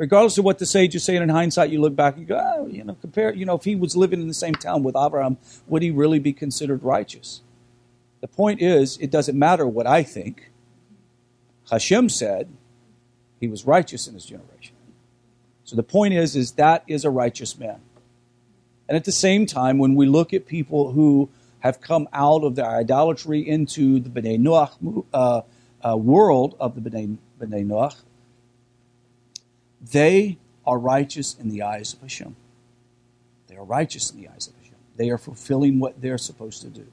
Regardless 0.00 0.38
of 0.38 0.46
what 0.46 0.58
the 0.58 0.64
sages 0.64 1.04
say, 1.04 1.14
in 1.16 1.28
hindsight, 1.28 1.68
you 1.68 1.78
look 1.78 1.94
back 1.94 2.16
and 2.16 2.26
go, 2.26 2.40
oh, 2.42 2.66
you 2.68 2.82
know, 2.82 2.94
compare, 3.02 3.34
you 3.34 3.44
know, 3.44 3.56
if 3.56 3.64
he 3.64 3.76
was 3.76 3.94
living 3.94 4.22
in 4.22 4.28
the 4.28 4.32
same 4.32 4.54
town 4.54 4.82
with 4.82 4.96
Abraham, 4.96 5.36
would 5.66 5.82
he 5.82 5.90
really 5.90 6.18
be 6.18 6.32
considered 6.32 6.82
righteous? 6.82 7.42
The 8.22 8.26
point 8.26 8.62
is, 8.62 8.96
it 8.96 9.10
doesn't 9.10 9.38
matter 9.38 9.66
what 9.66 9.86
I 9.86 10.02
think. 10.02 10.52
Hashem 11.70 12.08
said 12.08 12.48
he 13.40 13.46
was 13.46 13.66
righteous 13.66 14.06
in 14.06 14.14
his 14.14 14.24
generation. 14.24 14.74
So 15.64 15.76
the 15.76 15.82
point 15.82 16.14
is, 16.14 16.34
is 16.34 16.52
that 16.52 16.82
is 16.86 17.04
a 17.04 17.10
righteous 17.10 17.58
man. 17.58 17.82
And 18.88 18.96
at 18.96 19.04
the 19.04 19.12
same 19.12 19.44
time, 19.44 19.76
when 19.76 19.96
we 19.96 20.06
look 20.06 20.32
at 20.32 20.46
people 20.46 20.92
who 20.92 21.28
have 21.58 21.82
come 21.82 22.08
out 22.14 22.42
of 22.42 22.56
their 22.56 22.70
idolatry 22.70 23.46
into 23.46 24.00
the 24.00 24.08
B'nai 24.08 24.40
Noach 24.40 25.04
uh, 25.12 25.42
uh, 25.86 25.94
world 25.98 26.56
of 26.58 26.74
the 26.74 26.80
B'nai, 26.90 27.18
B'nai 27.38 27.66
Noach, 27.66 27.96
they 29.80 30.38
are 30.66 30.78
righteous 30.78 31.34
in 31.38 31.48
the 31.48 31.62
eyes 31.62 31.94
of 31.94 32.00
Hashem. 32.00 32.36
They 33.48 33.56
are 33.56 33.64
righteous 33.64 34.10
in 34.10 34.20
the 34.20 34.28
eyes 34.28 34.46
of 34.46 34.54
Hashem. 34.56 34.76
They 34.96 35.10
are 35.10 35.18
fulfilling 35.18 35.78
what 35.78 36.00
they're 36.00 36.18
supposed 36.18 36.62
to 36.62 36.68
do. 36.68 36.86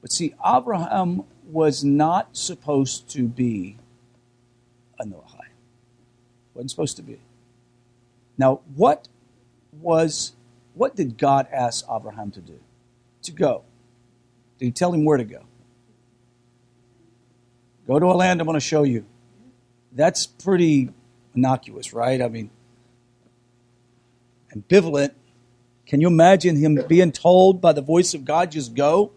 But 0.00 0.12
see, 0.12 0.34
Abraham 0.44 1.24
was 1.46 1.84
not 1.84 2.36
supposed 2.36 3.08
to 3.10 3.28
be 3.28 3.76
a 4.98 5.04
Noahide. 5.04 5.52
Wasn't 6.54 6.70
supposed 6.70 6.96
to 6.96 7.02
be. 7.02 7.20
Now, 8.36 8.60
what 8.74 9.08
was 9.80 10.32
what 10.74 10.96
did 10.96 11.18
God 11.18 11.46
ask 11.52 11.84
Abraham 11.90 12.30
to 12.32 12.40
do? 12.40 12.58
To 13.24 13.32
go. 13.32 13.62
Did 14.58 14.64
he 14.66 14.70
tell 14.70 14.92
him 14.92 15.04
where 15.04 15.18
to 15.18 15.24
go? 15.24 15.42
Go 17.86 17.98
to 17.98 18.06
a 18.06 18.14
land 18.14 18.40
I'm 18.40 18.46
going 18.46 18.54
to 18.54 18.60
show 18.60 18.84
you. 18.84 19.04
That's 19.92 20.26
pretty 20.26 20.90
innocuous, 21.34 21.92
right? 21.92 22.20
I 22.20 22.28
mean, 22.28 22.50
ambivalent. 24.54 25.12
Can 25.86 26.00
you 26.00 26.06
imagine 26.06 26.56
him 26.56 26.82
being 26.88 27.12
told 27.12 27.60
by 27.60 27.72
the 27.72 27.82
voice 27.82 28.14
of 28.14 28.24
God, 28.24 28.52
just 28.52 28.74
go? 28.74 29.12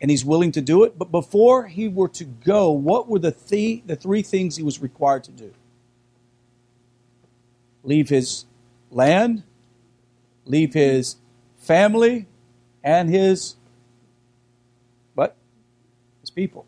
And 0.00 0.10
he's 0.10 0.24
willing 0.24 0.52
to 0.52 0.62
do 0.62 0.84
it. 0.84 0.98
But 0.98 1.10
before 1.10 1.66
he 1.66 1.88
were 1.88 2.08
to 2.08 2.24
go, 2.24 2.70
what 2.70 3.08
were 3.08 3.18
the, 3.18 3.32
th- 3.32 3.82
the 3.84 3.96
three 3.96 4.22
things 4.22 4.56
he 4.56 4.62
was 4.62 4.80
required 4.80 5.24
to 5.24 5.30
do? 5.30 5.52
Leave 7.82 8.08
his 8.08 8.46
land, 8.90 9.42
leave 10.46 10.74
his 10.74 11.16
family, 11.58 12.26
and 12.82 13.10
his 13.10 13.56
what? 15.14 15.36
His 16.20 16.30
people. 16.30 16.66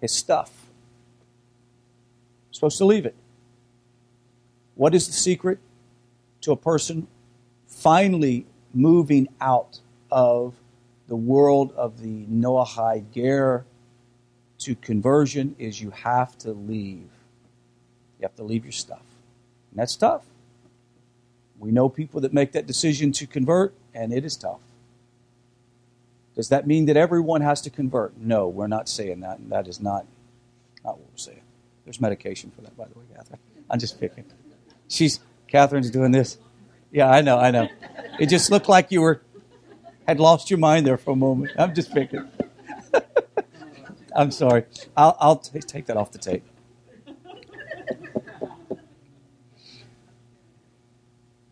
His 0.00 0.12
stuff. 0.12 0.50
Supposed 2.50 2.78
to 2.78 2.84
leave 2.84 3.06
it. 3.06 3.14
What 4.80 4.94
is 4.94 5.06
the 5.06 5.12
secret 5.12 5.58
to 6.40 6.52
a 6.52 6.56
person 6.56 7.06
finally 7.66 8.46
moving 8.72 9.28
out 9.38 9.78
of 10.10 10.54
the 11.06 11.16
world 11.16 11.72
of 11.72 12.00
the 12.00 12.24
Noahide 12.24 13.12
Ger 13.12 13.66
to 14.60 14.74
conversion 14.74 15.54
is 15.58 15.82
you 15.82 15.90
have 15.90 16.38
to 16.38 16.52
leave. 16.52 17.10
You 18.18 18.22
have 18.22 18.34
to 18.36 18.42
leave 18.42 18.64
your 18.64 18.72
stuff. 18.72 19.02
And 19.70 19.78
that's 19.78 19.96
tough. 19.96 20.24
We 21.58 21.72
know 21.72 21.90
people 21.90 22.22
that 22.22 22.32
make 22.32 22.52
that 22.52 22.66
decision 22.66 23.12
to 23.12 23.26
convert, 23.26 23.74
and 23.92 24.14
it 24.14 24.24
is 24.24 24.34
tough. 24.34 24.62
Does 26.34 26.48
that 26.48 26.66
mean 26.66 26.86
that 26.86 26.96
everyone 26.96 27.42
has 27.42 27.60
to 27.60 27.68
convert? 27.68 28.16
No, 28.16 28.48
we're 28.48 28.66
not 28.66 28.88
saying 28.88 29.20
that, 29.20 29.40
and 29.40 29.52
that 29.52 29.68
is 29.68 29.78
not, 29.78 30.06
not 30.82 30.96
what 30.96 31.06
we're 31.10 31.18
saying. 31.18 31.42
There's 31.84 32.00
medication 32.00 32.50
for 32.50 32.62
that, 32.62 32.74
by 32.78 32.86
the 32.86 32.98
way, 32.98 33.04
Catherine. 33.14 33.40
I'm 33.68 33.78
just 33.78 34.00
picking. 34.00 34.24
She's 34.90 35.20
Catherine's 35.48 35.90
doing 35.90 36.10
this. 36.10 36.36
Yeah, 36.90 37.08
I 37.08 37.22
know, 37.22 37.38
I 37.38 37.50
know. 37.50 37.68
It 38.18 38.26
just 38.26 38.50
looked 38.50 38.68
like 38.68 38.90
you 38.90 39.00
were 39.00 39.22
had 40.06 40.18
lost 40.18 40.50
your 40.50 40.58
mind 40.58 40.86
there 40.86 40.98
for 40.98 41.12
a 41.12 41.16
moment. 41.16 41.52
I'm 41.56 41.74
just 41.74 41.94
picking. 41.94 42.28
I'm 44.16 44.32
sorry. 44.32 44.64
I'll, 44.96 45.16
I'll 45.20 45.36
t- 45.36 45.60
take 45.60 45.86
that 45.86 45.96
off 45.96 46.10
the 46.10 46.18
tape. 46.18 46.44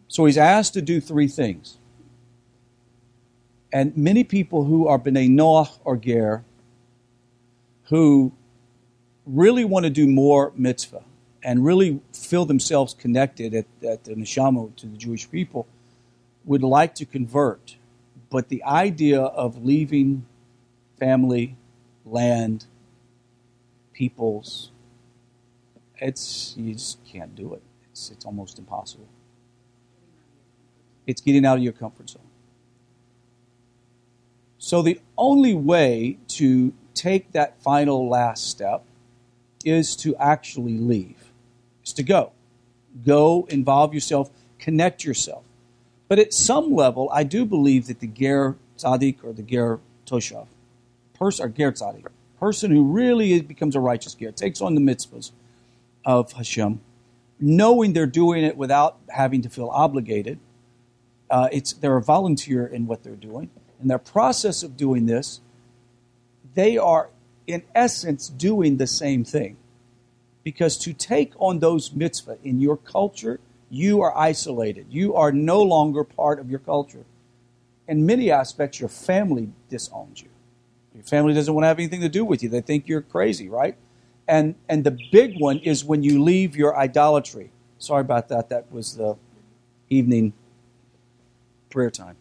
So 0.09 0.25
he's 0.25 0.37
asked 0.37 0.75
to 0.75 0.83
do 0.83 1.01
three 1.01 1.29
things. 1.29 1.79
And 3.73 3.97
many 3.97 4.25
people 4.25 4.65
who 4.65 4.89
are 4.89 4.99
B'nai 4.99 5.29
Noach 5.29 5.79
or 5.85 5.97
Ger, 5.97 6.43
who 7.85 8.33
really 9.25 9.65
want 9.65 9.85
to 9.85 9.91
do 9.91 10.09
more 10.09 10.53
mitzvah, 10.57 11.05
and 11.43 11.65
really 11.65 12.01
feel 12.13 12.45
themselves 12.45 12.95
connected 12.95 13.55
at, 13.55 13.67
at 13.87 14.05
the 14.05 14.15
neshama 14.15 14.75
to 14.77 14.87
the 14.87 14.97
Jewish 14.97 15.31
people 15.31 15.67
would 16.45 16.63
like 16.63 16.95
to 16.97 17.05
convert, 17.05 17.77
but 18.31 18.49
the 18.49 18.65
idea 18.65 19.21
of 19.21 19.65
leaving 19.65 20.25
family, 20.99 21.57
land, 22.05 22.67
peoples, 23.93 24.71
it's 26.01 26.55
you 26.57 26.73
just 26.75 27.05
can't 27.05 27.35
do 27.35 27.55
it. 27.55 27.63
It's 27.91 28.11
it's 28.11 28.25
almost 28.25 28.59
impossible. 28.59 29.09
It's 31.07 31.21
getting 31.21 31.45
out 31.45 31.57
of 31.57 31.63
your 31.63 31.73
comfort 31.73 32.11
zone. 32.11 32.23
So 34.59 34.83
the 34.83 35.01
only 35.17 35.55
way 35.55 36.19
to 36.29 36.73
take 36.95 37.33
that 37.33 37.63
final 37.63 38.09
last 38.09 38.49
step 38.49 38.85
is 39.65 39.97
to 39.97 40.15
actually 40.17 40.79
leave 40.79 41.18
It's 41.89 41.95
to 41.95 42.03
go. 42.03 42.33
Go, 43.07 43.47
involve 43.49 43.95
yourself, 43.95 44.29
connect 44.59 45.05
yourself. 45.05 45.43
But 46.07 46.19
at 46.19 46.35
some 46.35 46.75
level, 46.75 47.09
I 47.11 47.25
do 47.25 47.47
believe 47.47 47.87
that 47.87 48.01
the 48.01 48.07
Ger 48.07 48.57
Tzaddik 48.77 49.25
or 49.25 49.33
the 49.33 49.43
Ger 49.43 49.81
Toshav, 50.05 50.49
person, 51.15 51.47
or 51.47 51.49
Ger 51.49 51.73
Tzaddik, 51.73 52.05
person 52.39 52.73
who 52.73 52.85
really 52.85 53.41
becomes 53.41 53.75
a 53.75 53.81
righteous 53.81 54.13
Ger, 54.13 54.33
takes 54.33 54.61
on 54.61 54.75
the 54.75 54.83
mitzvahs 54.83 55.31
of 56.05 56.33
Hashem, 56.33 56.79
knowing 57.41 57.95
they're 57.95 58.05
doing 58.05 58.45
it 58.45 58.59
without 58.59 58.99
having 59.09 59.41
to 59.41 59.49
feel 59.49 59.69
obligated. 59.69 60.39
Uh, 61.31 61.49
it's 61.51 61.73
they're 61.73 61.97
a 61.97 62.03
volunteer 62.03 62.67
in 62.67 62.87
what 62.87 63.03
they're 63.03 63.15
doing. 63.15 63.49
In 63.81 63.89
their 63.89 63.99
process 63.99 64.63
of 64.63 64.77
doing 64.77 65.07
this, 65.07 65.41
they 66.55 66.77
are 66.77 67.09
in 67.47 67.63
essence 67.75 68.29
doing 68.29 68.77
the 68.77 68.87
same 68.87 69.25
thing. 69.25 69.57
Because 70.49 70.79
to 70.79 70.95
take 70.95 71.35
on 71.39 71.59
those 71.59 71.93
mitzvah 71.93 72.39
in 72.43 72.59
your 72.59 72.79
culture, 72.79 73.39
you 73.69 74.01
are 74.01 74.17
isolated. 74.17 74.87
You 74.89 75.15
are 75.15 75.31
no 75.31 75.61
longer 75.61 76.05
part 76.05 76.41
of 76.41 76.49
your 76.49 76.61
culture. 76.61 77.05
In 77.87 78.07
many 78.07 78.31
aspects, 78.31 78.81
your 78.81 78.89
family 78.89 79.51
disowns 79.69 80.23
you. 80.23 80.31
Your 80.95 81.05
family 81.05 81.35
doesn't 81.35 81.53
want 81.53 81.65
to 81.65 81.69
have 81.69 81.79
anything 81.79 82.01
to 82.01 82.09
do 82.09 82.25
with 82.25 82.43
you. 82.43 82.49
They 82.49 82.63
think 82.63 82.89
you're 82.89 83.03
crazy, 83.03 83.51
right? 83.51 83.77
And 84.27 84.55
and 84.71 84.85
the 84.85 84.97
big 85.13 85.39
one 85.39 85.59
is 85.59 85.85
when 85.85 86.03
you 86.03 86.25
leave 86.25 86.57
your 86.57 86.75
idolatry. 86.79 87.51
Sorry 87.79 88.01
about 88.01 88.31
that. 88.31 88.49
That 88.49 88.73
was 88.73 88.97
the 88.97 89.19
evening 89.91 90.33
prayer 91.69 91.91
time. 91.91 92.17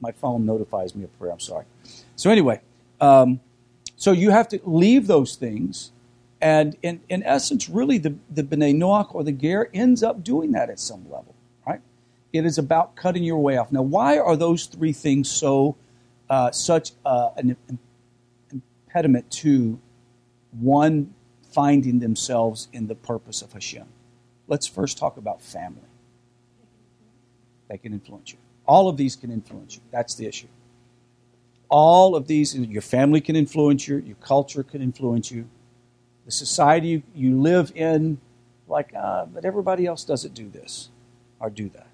My 0.00 0.12
phone 0.12 0.46
notifies 0.46 0.94
me 0.94 1.02
of 1.02 1.18
prayer. 1.18 1.32
I'm 1.32 1.40
sorry. 1.40 1.64
So 2.14 2.30
anyway, 2.30 2.60
um, 3.00 3.40
so 3.96 4.12
you 4.12 4.30
have 4.30 4.46
to 4.50 4.60
leave 4.64 5.08
those 5.08 5.34
things 5.34 5.90
and 6.40 6.76
in, 6.82 7.00
in 7.08 7.22
essence, 7.22 7.68
really, 7.68 7.98
the, 7.98 8.14
the 8.30 8.42
B'nai 8.42 8.74
Noach 8.74 9.14
or 9.14 9.22
the 9.22 9.32
Ger 9.32 9.68
ends 9.74 10.02
up 10.02 10.24
doing 10.24 10.52
that 10.52 10.70
at 10.70 10.80
some 10.80 11.04
level, 11.04 11.34
right? 11.66 11.80
It 12.32 12.46
is 12.46 12.56
about 12.56 12.96
cutting 12.96 13.24
your 13.24 13.38
way 13.38 13.58
off. 13.58 13.70
Now, 13.70 13.82
why 13.82 14.18
are 14.18 14.36
those 14.36 14.66
three 14.66 14.92
things 14.92 15.30
so 15.30 15.76
uh, 16.30 16.50
such 16.50 16.92
uh, 17.04 17.30
an 17.36 17.56
impediment 18.86 19.30
to 19.30 19.78
one 20.58 21.14
finding 21.52 21.98
themselves 21.98 22.68
in 22.72 22.86
the 22.86 22.94
purpose 22.94 23.42
of 23.42 23.52
Hashem? 23.52 23.86
Let's 24.48 24.66
first 24.66 24.96
talk 24.96 25.18
about 25.18 25.42
family. 25.42 25.82
They 27.68 27.76
can 27.76 27.92
influence 27.92 28.32
you. 28.32 28.38
All 28.66 28.88
of 28.88 28.96
these 28.96 29.14
can 29.14 29.30
influence 29.30 29.76
you. 29.76 29.82
That's 29.90 30.14
the 30.14 30.26
issue. 30.26 30.48
All 31.68 32.16
of 32.16 32.26
these, 32.26 32.56
your 32.56 32.82
family 32.82 33.20
can 33.20 33.36
influence 33.36 33.86
you, 33.86 33.98
your 33.98 34.16
culture 34.16 34.62
can 34.62 34.80
influence 34.82 35.30
you 35.30 35.48
the 36.30 36.36
society 36.36 37.02
you 37.12 37.40
live 37.40 37.72
in, 37.74 38.18
like, 38.68 38.94
uh, 38.94 39.26
but 39.26 39.44
everybody 39.44 39.84
else 39.84 40.04
doesn't 40.04 40.32
do 40.32 40.48
this 40.48 40.88
or 41.40 41.50
do 41.50 41.68
that. 41.70 41.88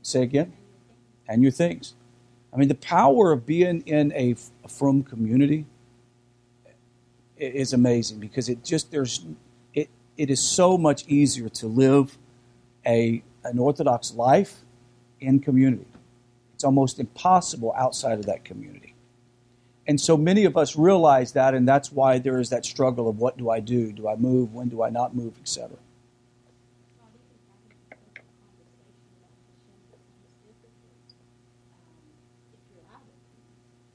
Say 0.00 0.22
again? 0.22 0.54
And 1.28 1.42
your 1.42 1.52
things. 1.52 1.94
I 2.54 2.56
mean, 2.56 2.68
the 2.68 2.74
power 2.74 3.32
of 3.32 3.44
being 3.44 3.82
in 3.82 4.12
a, 4.14 4.34
frum 4.66 5.02
community 5.02 5.66
is 7.36 7.72
amazing 7.74 8.18
because 8.18 8.48
it 8.48 8.64
just, 8.64 8.90
there's, 8.90 9.24
it, 9.74 9.90
it 10.16 10.30
is 10.30 10.40
so 10.40 10.78
much 10.78 11.06
easier 11.06 11.50
to 11.50 11.66
live 11.66 12.16
a, 12.86 13.22
an 13.44 13.58
Orthodox 13.58 14.14
life 14.14 14.64
in 15.20 15.40
community. 15.40 15.86
It's 16.54 16.64
almost 16.64 16.98
impossible 16.98 17.74
outside 17.76 18.18
of 18.18 18.26
that 18.26 18.44
community. 18.44 18.95
And 19.88 20.00
so 20.00 20.16
many 20.16 20.44
of 20.44 20.56
us 20.56 20.76
realize 20.76 21.32
that, 21.32 21.54
and 21.54 21.66
that's 21.68 21.92
why 21.92 22.18
there 22.18 22.40
is 22.40 22.50
that 22.50 22.64
struggle 22.64 23.08
of 23.08 23.18
what 23.18 23.38
do 23.38 23.50
I 23.50 23.60
do? 23.60 23.92
Do 23.92 24.08
I 24.08 24.16
move? 24.16 24.52
When 24.52 24.68
do 24.68 24.82
I 24.82 24.90
not 24.90 25.14
move, 25.14 25.34
etc. 25.40 25.76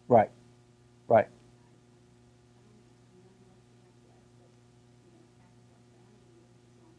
Right, 0.07 0.29
right. 1.07 1.27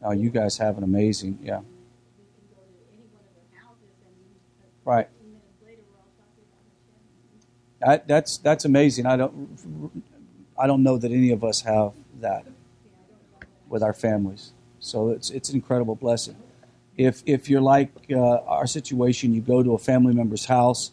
Oh, 0.03 0.11
you 0.11 0.29
guys 0.29 0.57
have 0.57 0.77
an 0.77 0.83
amazing, 0.83 1.39
yeah. 1.41 1.61
Right. 4.85 5.07
That, 7.85 8.07
that's 8.07 8.37
that's 8.37 8.65
amazing. 8.65 9.05
I 9.05 9.17
don't 9.17 10.03
I 10.57 10.67
don't 10.67 10.83
know 10.83 10.97
that 10.97 11.11
any 11.11 11.31
of 11.31 11.43
us 11.43 11.61
have 11.61 11.93
that 12.21 12.45
with 13.67 13.83
our 13.83 13.93
families. 13.93 14.53
So 14.79 15.09
it's 15.09 15.29
it's 15.31 15.49
an 15.49 15.55
incredible 15.55 15.95
blessing. 15.95 16.37
If 16.95 17.23
if 17.25 17.49
you're 17.49 17.61
like 17.61 17.91
uh, 18.09 18.37
our 18.45 18.67
situation, 18.67 19.33
you 19.33 19.41
go 19.41 19.63
to 19.63 19.73
a 19.73 19.77
family 19.77 20.13
member's 20.13 20.45
house 20.45 20.91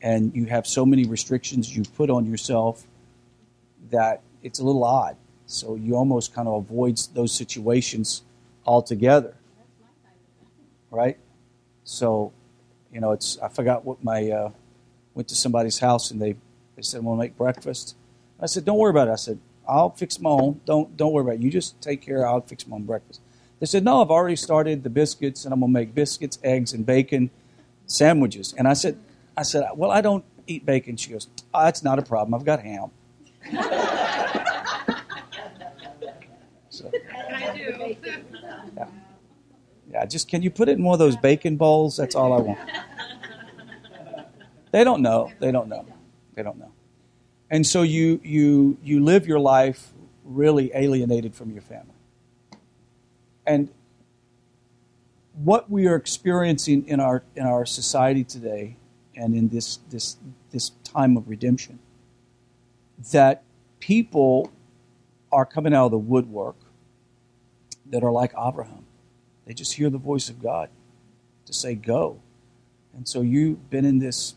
and 0.00 0.34
you 0.34 0.46
have 0.46 0.66
so 0.66 0.84
many 0.84 1.04
restrictions 1.04 1.76
you 1.76 1.84
put 1.84 2.10
on 2.10 2.26
yourself 2.26 2.86
that 3.90 4.22
it's 4.42 4.58
a 4.58 4.64
little 4.64 4.84
odd. 4.84 5.16
So 5.46 5.76
you 5.76 5.94
almost 5.96 6.34
kind 6.34 6.48
of 6.48 6.54
avoid 6.54 6.98
those 7.14 7.32
situations 7.32 8.22
altogether, 8.64 9.34
right? 10.90 11.18
So, 11.84 12.32
you 12.92 13.00
know, 13.00 13.12
it's 13.12 13.38
I 13.38 13.48
forgot 13.48 13.84
what 13.84 14.02
my 14.02 14.30
uh, 14.30 14.50
went 15.14 15.28
to 15.28 15.34
somebody's 15.34 15.78
house 15.78 16.10
and 16.10 16.20
they, 16.20 16.32
they 16.76 16.82
said, 16.82 16.98
I 16.98 17.00
want 17.00 17.18
to 17.18 17.22
make 17.24 17.36
breakfast. 17.36 17.96
I 18.40 18.46
said, 18.46 18.64
don't 18.64 18.78
worry 18.78 18.90
about 18.90 19.08
it. 19.08 19.12
I 19.12 19.16
said, 19.16 19.38
I'll 19.68 19.90
fix 19.90 20.18
my 20.20 20.30
own. 20.30 20.60
Don't, 20.64 20.96
don't 20.96 21.12
worry 21.12 21.22
about 21.22 21.34
it. 21.34 21.40
You 21.40 21.50
just 21.50 21.80
take 21.80 22.02
care. 22.02 22.26
I'll 22.26 22.40
fix 22.40 22.66
my 22.66 22.76
own 22.76 22.84
breakfast. 22.84 23.20
They 23.60 23.66
said, 23.66 23.84
no, 23.84 24.02
I've 24.02 24.10
already 24.10 24.36
started 24.36 24.82
the 24.82 24.90
biscuits 24.90 25.44
and 25.44 25.54
I'm 25.54 25.60
to 25.60 25.68
make 25.68 25.94
biscuits, 25.94 26.38
eggs, 26.42 26.72
and 26.72 26.84
bacon 26.84 27.30
sandwiches. 27.86 28.54
And 28.58 28.66
I 28.66 28.72
said, 28.72 28.98
I 29.36 29.42
said, 29.42 29.68
well, 29.76 29.90
I 29.90 30.00
don't 30.00 30.24
eat 30.46 30.66
bacon. 30.66 30.96
She 30.96 31.12
goes, 31.12 31.28
oh, 31.54 31.64
that's 31.64 31.84
not 31.84 31.98
a 31.98 32.02
problem. 32.02 32.34
I've 32.34 32.44
got 32.44 32.60
ham. 32.60 32.90
so, 36.70 36.90
I 37.14 37.56
do. 37.56 37.96
Yeah. 38.76 38.86
yeah, 39.90 40.06
just 40.06 40.28
can 40.28 40.42
you 40.42 40.50
put 40.50 40.68
it 40.68 40.78
in 40.78 40.84
one 40.84 40.94
of 40.94 40.98
those 40.98 41.16
bacon 41.16 41.56
bowls? 41.56 41.96
That's 41.96 42.14
all 42.14 42.32
I 42.32 42.40
want. 42.40 42.58
They 44.72 44.84
don't 44.84 45.02
know. 45.02 45.30
They 45.38 45.52
don't 45.52 45.68
know. 45.68 45.86
They 46.34 46.42
don't 46.42 46.58
know. 46.58 46.72
And 47.50 47.66
so 47.66 47.82
you 47.82 48.20
you 48.24 48.78
you 48.82 49.04
live 49.04 49.26
your 49.26 49.38
life 49.38 49.92
really 50.24 50.72
alienated 50.74 51.34
from 51.34 51.52
your 51.52 51.62
family. 51.62 51.94
And 53.46 53.68
what 55.34 55.70
we 55.70 55.86
are 55.86 55.94
experiencing 55.94 56.88
in 56.88 57.00
our 57.00 57.22
in 57.36 57.44
our 57.44 57.66
society 57.66 58.24
today 58.24 58.76
and 59.14 59.34
in 59.34 59.48
this 59.48 59.78
this 59.90 60.16
this 60.50 60.70
time 60.84 61.16
of 61.16 61.28
redemption 61.28 61.78
that 63.12 63.42
people 63.78 64.50
are 65.30 65.44
coming 65.44 65.74
out 65.74 65.86
of 65.86 65.90
the 65.90 65.98
woodwork 65.98 66.56
that 67.90 68.02
are 68.02 68.12
like 68.12 68.32
Abraham. 68.38 68.86
They 69.44 69.52
just 69.52 69.74
hear 69.74 69.90
the 69.90 69.98
voice 69.98 70.30
of 70.30 70.42
God 70.42 70.70
to 71.46 71.52
say 71.52 71.74
go. 71.74 72.20
And 72.94 73.08
so 73.08 73.20
you've 73.20 73.68
been 73.68 73.84
in 73.84 73.98
this 73.98 74.34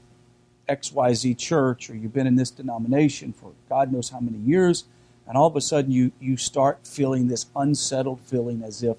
XYZ 0.67 1.38
church 1.38 1.89
or 1.89 1.95
you've 1.95 2.13
been 2.13 2.28
in 2.28 2.36
this 2.36 2.51
denomination 2.51 3.34
for 3.34 3.51
God 3.69 3.91
knows 3.91 4.10
how 4.10 4.19
many 4.19 4.38
years, 4.38 4.86
and 5.28 5.38
all 5.38 5.47
of 5.47 5.56
a 5.56 5.62
sudden 5.62 5.91
you, 5.91 6.12
you 6.19 6.38
start 6.38 6.86
feeling 6.86 7.28
this 7.28 7.47
unsettled 7.56 8.19
feeling 8.21 8.63
as 8.63 8.84
if 8.84 8.97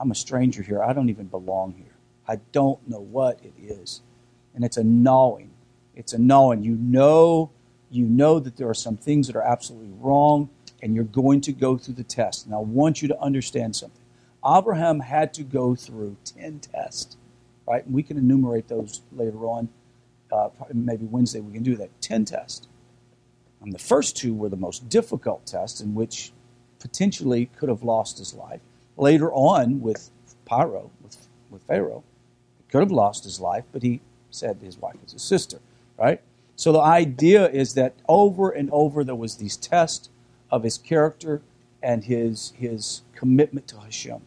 I'm 0.00 0.10
a 0.10 0.14
stranger 0.14 0.62
here. 0.62 0.82
I 0.82 0.92
don't 0.92 1.08
even 1.08 1.26
belong 1.26 1.74
here. 1.76 1.86
I 2.26 2.36
don't 2.52 2.86
know 2.88 3.00
what 3.00 3.40
it 3.42 3.54
is. 3.58 4.02
And 4.54 4.64
it's 4.64 4.76
a 4.76 4.84
gnawing. 4.84 5.50
It's 5.94 6.12
a 6.12 6.18
gnawing. 6.18 6.62
You 6.62 6.76
know, 6.76 7.50
you 7.90 8.04
know 8.04 8.38
that 8.38 8.56
there 8.56 8.68
are 8.68 8.74
some 8.74 8.96
things 8.96 9.26
that 9.26 9.36
are 9.36 9.42
absolutely 9.42 9.92
wrong, 10.00 10.50
and 10.82 10.94
you're 10.94 11.04
going 11.04 11.40
to 11.42 11.52
go 11.52 11.76
through 11.76 11.94
the 11.94 12.04
test. 12.04 12.46
And 12.46 12.54
I 12.54 12.58
want 12.58 13.02
you 13.02 13.08
to 13.08 13.20
understand 13.20 13.74
something. 13.76 14.02
Abraham 14.46 15.00
had 15.00 15.34
to 15.34 15.42
go 15.42 15.74
through 15.74 16.16
10 16.24 16.60
tests, 16.60 17.16
right? 17.66 17.84
And 17.84 17.94
we 17.94 18.02
can 18.02 18.16
enumerate 18.16 18.68
those 18.68 19.02
later 19.12 19.46
on 19.46 19.68
uh, 20.32 20.50
maybe 20.72 21.06
Wednesday 21.06 21.40
we 21.40 21.52
can 21.52 21.62
do 21.62 21.76
that. 21.76 21.88
10 22.00 22.24
test. 22.26 22.68
And 23.60 23.72
the 23.72 23.78
first 23.78 24.16
two 24.16 24.34
were 24.34 24.48
the 24.48 24.56
most 24.56 24.88
difficult 24.88 25.46
tests 25.46 25.80
in 25.80 25.94
which 25.94 26.32
potentially 26.78 27.46
could 27.46 27.68
have 27.68 27.82
lost 27.82 28.18
his 28.18 28.34
life. 28.34 28.60
Later 28.96 29.32
on 29.32 29.80
with 29.80 30.10
Paro, 30.48 30.90
with, 31.02 31.28
with 31.50 31.62
Pharaoh, 31.62 32.04
he 32.58 32.70
could 32.70 32.80
have 32.80 32.92
lost 32.92 33.24
his 33.24 33.40
life, 33.40 33.64
but 33.72 33.82
he 33.82 34.00
said 34.30 34.58
his 34.62 34.78
wife 34.78 34.96
was 35.02 35.12
his 35.12 35.22
sister, 35.22 35.58
right? 35.98 36.20
So 36.56 36.72
the 36.72 36.80
idea 36.80 37.48
is 37.48 37.74
that 37.74 37.94
over 38.08 38.50
and 38.50 38.68
over 38.72 39.04
there 39.04 39.14
was 39.14 39.36
these 39.36 39.56
tests 39.56 40.08
of 40.50 40.62
his 40.62 40.78
character 40.78 41.42
and 41.82 42.04
his, 42.04 42.52
his 42.56 43.02
commitment 43.14 43.68
to 43.68 43.80
Hashem 43.80 44.22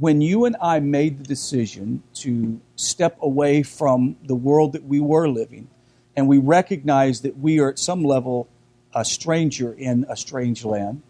when 0.00 0.22
you 0.22 0.46
and 0.46 0.56
I 0.62 0.80
made 0.80 1.18
the 1.18 1.24
decision 1.24 2.02
to 2.14 2.58
step 2.74 3.18
away 3.20 3.62
from 3.62 4.16
the 4.24 4.34
world 4.34 4.72
that 4.72 4.84
we 4.84 4.98
were 4.98 5.28
living, 5.28 5.68
and 6.16 6.26
we 6.26 6.38
recognized 6.38 7.22
that 7.22 7.38
we 7.38 7.60
are 7.60 7.68
at 7.68 7.78
some 7.78 8.02
level 8.02 8.48
a 8.94 9.04
stranger 9.04 9.74
in 9.74 10.06
a 10.08 10.16
strange 10.16 10.64
land, 10.64 11.02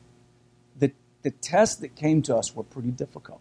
that 0.81 0.93
the 1.23 1.31
tests 1.31 1.77
that 1.77 1.95
came 1.95 2.21
to 2.23 2.37
us 2.37 2.55
were 2.57 2.65
pretty 2.65 2.91
difficult. 2.91 3.41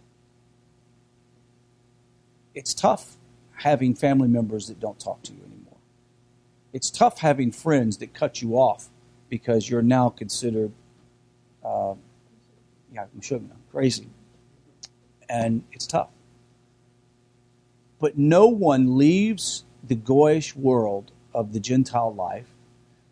It's 2.53 2.75
tough 2.75 3.15
having 3.55 3.95
family 3.95 4.27
members 4.27 4.67
that 4.67 4.79
don't 4.79 4.99
talk 4.99 5.23
to 5.23 5.33
you 5.33 5.39
anymore. 5.39 5.77
It's 6.73 6.91
tough 6.91 7.19
having 7.19 7.51
friends 7.51 7.97
that 7.97 8.13
cut 8.13 8.39
you 8.39 8.53
off 8.53 8.87
because 9.29 9.67
you're 9.67 9.81
now 9.81 10.09
considered, 10.09 10.71
uh, 11.65 11.95
yeah, 12.93 13.05
crazy. 13.71 14.07
And 15.29 15.63
it's 15.71 15.85
tough. 15.85 16.09
But 17.99 18.17
no 18.17 18.47
one 18.47 18.97
leaves 18.97 19.65
the 19.83 19.95
Goyish 19.95 20.55
world 20.55 21.11
of 21.33 21.53
the 21.53 21.59
Gentile 21.59 22.13
life 22.13 22.47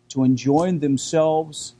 to 0.08 0.24
enjoin 0.24 0.80
themselves 0.80 1.74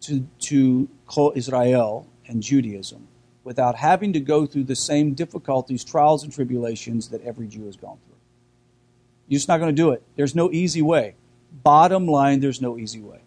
to, 0.00 0.26
to 0.40 0.88
Israel 1.34 2.08
and 2.26 2.42
Judaism 2.42 3.06
without 3.44 3.76
having 3.76 4.12
to 4.14 4.20
go 4.20 4.46
through 4.46 4.64
the 4.64 4.76
same 4.76 5.12
difficulties, 5.12 5.84
trials, 5.84 6.24
and 6.24 6.32
tribulations 6.32 7.08
that 7.10 7.22
every 7.22 7.46
Jew 7.46 7.66
has 7.66 7.76
gone 7.76 7.98
through. 8.06 8.16
You're 9.28 9.38
just 9.38 9.48
not 9.48 9.58
going 9.58 9.74
to 9.74 9.82
do 9.82 9.90
it. 9.90 10.02
There's 10.16 10.34
no 10.34 10.50
easy 10.50 10.82
way. 10.82 11.14
Bottom 11.62 12.06
line, 12.06 12.40
there's 12.40 12.60
no 12.60 12.78
easy 12.78 13.00
way. 13.00 13.20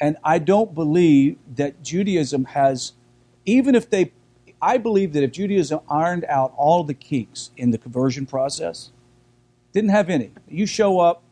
And 0.00 0.16
I 0.24 0.38
don't 0.38 0.74
believe 0.74 1.38
that 1.56 1.82
Judaism 1.82 2.46
has, 2.46 2.92
even 3.44 3.74
if 3.74 3.88
they, 3.88 4.12
I 4.64 4.78
believe 4.78 5.12
that 5.12 5.22
if 5.22 5.32
Judaism 5.32 5.80
ironed 5.90 6.24
out 6.24 6.54
all 6.56 6.84
the 6.84 6.94
kinks 6.94 7.50
in 7.58 7.70
the 7.70 7.76
conversion 7.76 8.24
process, 8.24 8.92
didn't 9.74 9.90
have 9.90 10.08
any. 10.08 10.30
You 10.48 10.64
show 10.64 11.00
up, 11.00 11.22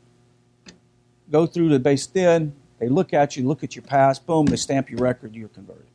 go 1.31 1.47
through 1.47 1.71
the 1.71 1.81
beis 1.81 2.12
din, 2.12 2.53
they 2.79 2.90
look 2.90 3.14
at 3.14 3.35
you, 3.35 3.49
look 3.49 3.64
at 3.64 3.75
your 3.75 3.85
past, 3.85 4.27
boom, 4.27 4.45
they 4.45 4.57
stamp 4.57 4.90
your 4.90 5.01
record, 5.01 5.35
you're 5.35 5.49
converted. 5.49 5.87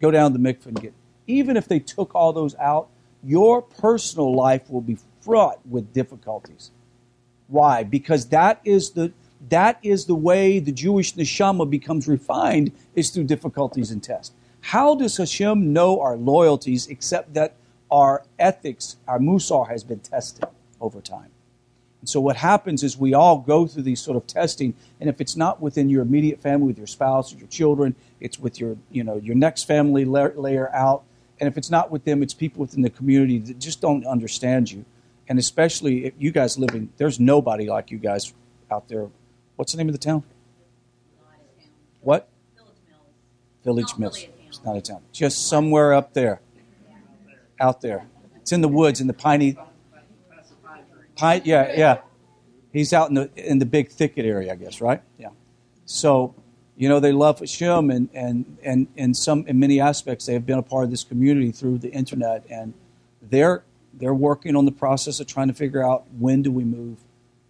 Go 0.00 0.10
down 0.10 0.32
to 0.32 0.38
the 0.38 0.42
mikveh 0.42 0.66
and 0.66 0.82
get. 0.82 0.92
Even 1.28 1.56
if 1.56 1.68
they 1.68 1.78
took 1.78 2.12
all 2.12 2.32
those 2.32 2.56
out, 2.56 2.88
your 3.22 3.62
personal 3.62 4.34
life 4.34 4.68
will 4.68 4.80
be 4.80 4.98
fraught 5.20 5.60
with 5.64 5.92
difficulties. 5.92 6.72
Why? 7.46 7.84
Because 7.84 8.26
that 8.30 8.60
is 8.64 8.90
the 8.90 9.12
that 9.48 9.78
is 9.82 10.06
the 10.06 10.14
way 10.14 10.58
the 10.58 10.72
Jewish 10.72 11.14
neshama 11.14 11.68
becomes 11.70 12.08
refined 12.08 12.72
is 12.94 13.10
through 13.10 13.24
difficulties 13.24 13.90
and 13.90 14.02
tests. 14.02 14.34
How 14.64 14.94
does 14.94 15.18
Hashem 15.18 15.74
know 15.74 16.00
our 16.00 16.16
loyalties 16.16 16.86
except 16.86 17.34
that 17.34 17.54
our 17.90 18.22
ethics, 18.38 18.96
our 19.06 19.18
musar, 19.18 19.68
has 19.68 19.84
been 19.84 20.00
tested 20.00 20.46
over 20.80 21.02
time? 21.02 21.28
And 22.00 22.08
so 22.08 22.18
what 22.18 22.36
happens 22.36 22.82
is 22.82 22.96
we 22.96 23.12
all 23.12 23.40
go 23.40 23.66
through 23.66 23.82
these 23.82 24.00
sort 24.00 24.16
of 24.16 24.26
testing, 24.26 24.72
and 25.00 25.10
if 25.10 25.20
it's 25.20 25.36
not 25.36 25.60
within 25.60 25.90
your 25.90 26.00
immediate 26.00 26.40
family, 26.40 26.68
with 26.68 26.78
your 26.78 26.86
spouse 26.86 27.34
or 27.34 27.36
your 27.36 27.48
children, 27.48 27.94
it's 28.20 28.40
with 28.40 28.58
your 28.58 28.78
you 28.90 29.04
know 29.04 29.16
your 29.16 29.34
next 29.34 29.64
family 29.64 30.06
layer 30.06 30.74
out, 30.74 31.02
and 31.38 31.46
if 31.46 31.58
it's 31.58 31.70
not 31.70 31.90
with 31.90 32.04
them, 32.04 32.22
it's 32.22 32.32
people 32.32 32.62
within 32.62 32.80
the 32.80 32.90
community 32.90 33.38
that 33.40 33.58
just 33.58 33.82
don't 33.82 34.06
understand 34.06 34.72
you, 34.72 34.86
and 35.28 35.38
especially 35.38 36.06
if 36.06 36.14
you 36.18 36.32
guys 36.32 36.56
living, 36.56 36.88
there's 36.96 37.20
nobody 37.20 37.68
like 37.68 37.90
you 37.90 37.98
guys 37.98 38.32
out 38.70 38.88
there. 38.88 39.08
What's 39.56 39.72
the 39.72 39.78
name 39.78 39.90
of 39.90 39.92
the 39.92 39.98
town? 39.98 40.22
What? 42.00 42.28
Village 43.62 43.98
Mills. 43.98 44.26
It's 44.56 44.64
not 44.64 44.76
a 44.76 44.80
town. 44.80 45.02
Just 45.12 45.48
somewhere 45.48 45.92
up 45.94 46.14
there. 46.14 46.40
Out 47.60 47.80
there. 47.80 48.06
It's 48.36 48.52
in 48.52 48.60
the 48.60 48.68
woods 48.68 49.00
in 49.00 49.06
the 49.06 49.14
piney 49.14 49.56
Pine, 51.16 51.42
yeah, 51.44 51.72
yeah. 51.76 51.98
He's 52.72 52.92
out 52.92 53.08
in 53.08 53.14
the 53.14 53.30
in 53.36 53.58
the 53.58 53.66
big 53.66 53.88
thicket 53.88 54.24
area, 54.24 54.52
I 54.52 54.56
guess, 54.56 54.80
right? 54.80 55.00
Yeah. 55.16 55.28
So, 55.86 56.34
you 56.76 56.88
know, 56.88 56.98
they 56.98 57.12
love 57.12 57.38
Hashem, 57.38 57.90
and 57.90 58.08
and 58.12 58.58
and 58.64 58.88
in 58.96 59.14
some 59.14 59.46
in 59.46 59.60
many 59.60 59.80
aspects, 59.80 60.26
they 60.26 60.32
have 60.32 60.44
been 60.44 60.58
a 60.58 60.62
part 60.62 60.84
of 60.84 60.90
this 60.90 61.04
community 61.04 61.52
through 61.52 61.78
the 61.78 61.90
internet, 61.90 62.44
and 62.50 62.74
they're 63.22 63.62
they're 63.92 64.14
working 64.14 64.56
on 64.56 64.64
the 64.64 64.72
process 64.72 65.20
of 65.20 65.28
trying 65.28 65.48
to 65.48 65.54
figure 65.54 65.84
out 65.84 66.04
when 66.18 66.42
do 66.42 66.50
we 66.50 66.64
move 66.64 66.98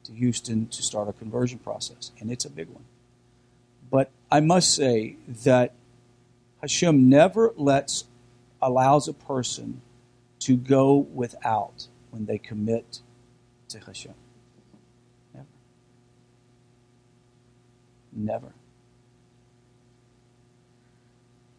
to 0.04 0.12
Houston 0.12 0.66
to 0.68 0.82
start 0.82 1.08
a 1.08 1.14
conversion 1.14 1.58
process, 1.58 2.10
and 2.20 2.30
it's 2.30 2.44
a 2.44 2.50
big 2.50 2.68
one. 2.68 2.84
But 3.90 4.10
I 4.30 4.40
must 4.40 4.74
say 4.74 5.16
that 5.44 5.72
Hashem 6.64 7.10
never 7.10 7.52
lets 7.58 8.04
allows 8.62 9.06
a 9.06 9.12
person 9.12 9.82
to 10.38 10.56
go 10.56 10.96
without 10.96 11.88
when 12.10 12.24
they 12.24 12.38
commit 12.38 13.00
to 13.68 13.78
Hashem. 13.80 14.14
Never. 15.34 15.46
Never. 18.14 18.54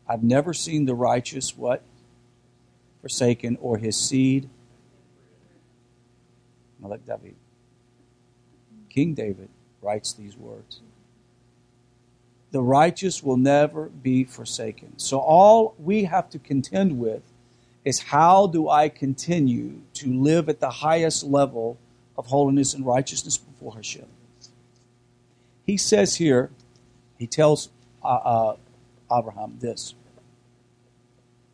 I've 0.10 0.24
never 0.24 0.56
seen 0.56 0.86
the 0.86 0.96
righteous 0.96 1.56
what? 1.56 1.84
Forsaken 3.02 3.60
or 3.62 3.78
his 3.78 3.96
seed. 3.96 4.50
Melech 6.80 7.06
David. 7.06 7.36
King 8.90 9.14
David 9.14 9.50
writes 9.84 10.14
these 10.14 10.36
words. 10.36 10.80
The 12.56 12.62
righteous 12.62 13.22
will 13.22 13.36
never 13.36 13.90
be 13.90 14.24
forsaken. 14.24 14.98
So 14.98 15.20
all 15.20 15.76
we 15.78 16.06
have 16.06 16.30
to 16.30 16.40
contend 16.40 16.98
with 16.98 17.22
is 17.84 18.00
how 18.00 18.48
do 18.48 18.70
I 18.70 18.88
continue 18.88 19.82
to 19.96 20.14
live 20.14 20.48
at 20.48 20.62
the 20.62 20.70
highest 20.70 21.26
level 21.26 21.78
of 22.18 22.28
holiness 22.28 22.74
and 22.74 22.86
righteousness 22.86 23.36
before 23.36 23.76
Hashem. 23.76 24.06
He 25.66 25.76
says 25.76 26.16
here, 26.16 26.50
he 27.20 27.28
tells 27.28 27.72
uh, 28.02 28.08
uh, 28.08 28.56
Abraham 29.12 29.58
this. 29.60 29.94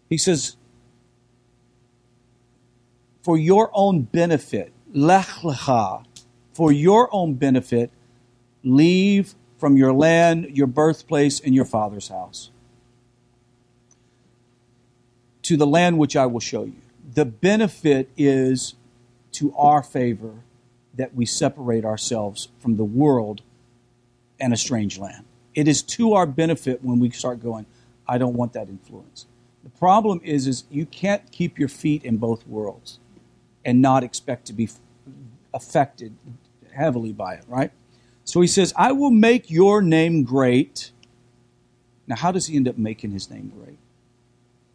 He 0.08 0.20
says, 0.20 0.56
for 3.24 3.40
your 3.40 3.72
own 3.74 4.04
benefit, 4.04 4.72
lech 4.94 5.26
lecha, 5.42 6.06
for 6.54 6.72
your 6.72 7.10
own 7.12 7.34
benefit, 7.34 7.90
leave 8.64 9.34
from 9.62 9.78
your 9.78 9.93
land, 9.93 10.58
your 10.58 10.65
birthplace, 10.65 11.39
and 11.39 11.54
your 11.54 11.65
father's 11.65 12.08
house 12.08 12.50
to 15.43 15.56
the 15.56 15.67
land 15.67 16.00
which 16.00 16.15
I 16.15 16.26
will 16.26 16.39
show 16.39 16.63
you. 16.63 16.82
The 17.13 17.26
benefit 17.26 18.10
is 18.17 18.74
to 19.34 19.54
our 19.56 19.84
favor 19.84 20.34
that 20.95 21.13
we 21.13 21.28
separate 21.28 21.86
ourselves 21.86 22.47
from 22.60 22.78
the 22.78 22.84
world 22.84 23.43
and 24.39 24.52
a 24.52 24.58
strange 24.58 24.97
land. 24.97 25.26
It 25.54 25.67
is 25.67 25.84
to 25.84 26.13
our 26.13 26.26
benefit 26.26 26.84
when 26.84 27.00
we 27.00 27.12
start 27.12 27.39
going, 27.39 27.67
I 28.08 28.17
don't 28.17 28.34
want 28.34 28.54
that 28.54 28.67
influence. 28.67 29.28
The 29.63 29.69
problem 29.69 30.21
is, 30.24 30.47
is 30.47 30.63
you 30.71 30.88
can't 30.88 31.32
keep 31.32 31.60
your 31.60 31.69
feet 31.69 32.04
in 32.04 32.17
both 32.17 32.47
worlds 32.47 32.97
and 33.63 33.80
not 33.80 34.04
expect 34.04 34.47
to 34.47 34.54
be 34.54 34.69
affected 35.54 36.15
heavily 36.74 37.13
by 37.13 37.36
it, 37.36 37.43
right? 37.47 37.71
So 38.23 38.41
he 38.41 38.47
says, 38.47 38.73
I 38.75 38.91
will 38.91 39.12
make 39.12 39.49
your 39.49 39.81
name 39.81 40.23
great. 40.23 40.91
Now, 42.07 42.15
how 42.15 42.31
does 42.31 42.47
he 42.47 42.55
end 42.55 42.67
up 42.67 42.77
making 42.77 43.12
his 43.12 43.29
name 43.29 43.51
great? 43.57 43.77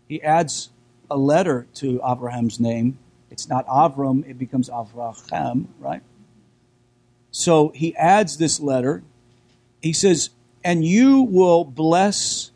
He 0.09 0.23
adds 0.23 0.71
a 1.11 1.17
letter 1.17 1.67
to 1.75 2.01
Abraham's 2.05 2.61
name 2.61 2.99
it's 3.31 3.49
not 3.49 3.67
Avram, 3.67 4.29
it 4.29 4.39
becomes 4.39 4.69
Avraham, 4.69 5.67
right? 5.79 6.03
So 7.31 7.69
he 7.75 7.95
adds 7.97 8.39
this 8.39 8.61
letter. 8.61 9.03
He 9.83 9.93
says, 9.93 10.31
And 10.65 10.85
you 10.85 11.21
will 11.23 11.65
bless, 11.65 12.51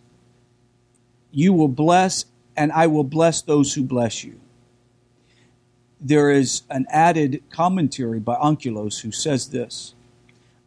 you 1.33 1.53
will 1.53 1.69
bless, 1.69 2.25
and 2.57 2.73
I 2.73 2.87
will 2.87 3.05
bless 3.05 3.43
those 3.43 3.75
who 3.75 3.83
bless 3.83 4.25
you. 4.25 4.41
There 6.01 6.31
is 6.31 6.63
an 6.71 6.87
added 6.89 7.43
commentary 7.51 8.21
by 8.21 8.37
Onkelos 8.37 9.03
who 9.03 9.13
says 9.13 9.51
this 9.51 9.95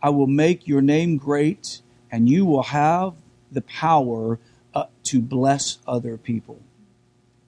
I 0.04 0.10
will 0.10 0.28
make 0.28 0.68
your 0.68 0.82
name 0.82 1.18
great, 1.18 1.82
and 2.12 2.30
you 2.30 2.46
will 2.46 2.64
have 2.64 3.14
the 3.52 3.62
power 3.62 4.38
uh, 4.74 4.86
to 5.06 5.22
bless 5.22 5.80
other 5.88 6.18
people. 6.18 6.60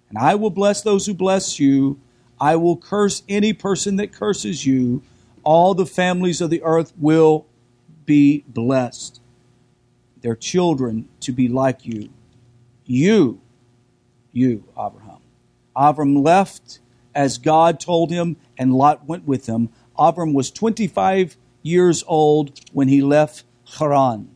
And 0.10 0.18
I 0.18 0.36
will 0.36 0.50
bless 0.50 0.82
those 0.82 1.06
who 1.06 1.14
bless 1.14 1.60
you, 1.60 2.00
I 2.40 2.56
will 2.56 2.78
curse 2.78 3.24
any 3.30 3.54
person 3.54 3.98
that 3.98 4.14
curses 4.14 4.66
you. 4.66 5.04
All 5.44 5.74
the 5.74 5.86
families 5.86 6.42
of 6.42 6.50
the 6.50 6.64
earth 6.64 6.94
will 6.98 7.46
be 8.06 8.44
blessed. 8.48 9.22
Their 10.22 10.36
children 10.36 11.08
to 11.22 11.32
be 11.32 11.48
like 11.48 11.86
you. 11.86 12.10
You, 12.86 13.42
you, 14.32 14.64
Abraham. 14.74 15.20
Abram 15.76 16.24
left 16.24 16.80
as 17.14 17.38
God 17.38 17.80
told 17.80 18.12
him, 18.12 18.38
and 18.58 18.74
Lot 18.74 19.08
went 19.08 19.28
with 19.28 19.48
him. 19.48 19.70
Abram 19.98 20.34
was 20.34 20.52
25 20.52 21.38
years 21.66 22.04
old 22.08 22.60
when 22.72 22.88
he 22.88 23.02
left 23.02 23.44
Haran. 23.80 24.36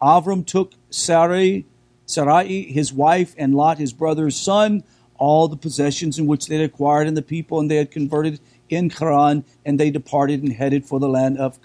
Avram 0.00 0.46
took 0.46 0.74
Sarai, 0.90 1.66
Sarai, 2.06 2.62
his 2.72 2.92
wife, 2.92 3.34
and 3.36 3.54
Lot, 3.54 3.78
his 3.78 3.92
brother's 3.92 4.36
son, 4.36 4.84
all 5.16 5.48
the 5.48 5.56
possessions 5.56 6.18
in 6.18 6.26
which 6.26 6.46
they 6.46 6.56
had 6.56 6.64
acquired 6.64 7.08
and 7.08 7.16
the 7.16 7.22
people 7.22 7.58
and 7.58 7.70
they 7.70 7.76
had 7.76 7.90
converted 7.90 8.40
in 8.68 8.90
Haran, 8.90 9.44
and 9.66 9.78
they 9.78 9.90
departed 9.90 10.42
and 10.42 10.52
headed 10.52 10.86
for 10.86 10.98
the 11.00 11.08
land 11.08 11.36
of 11.36 11.58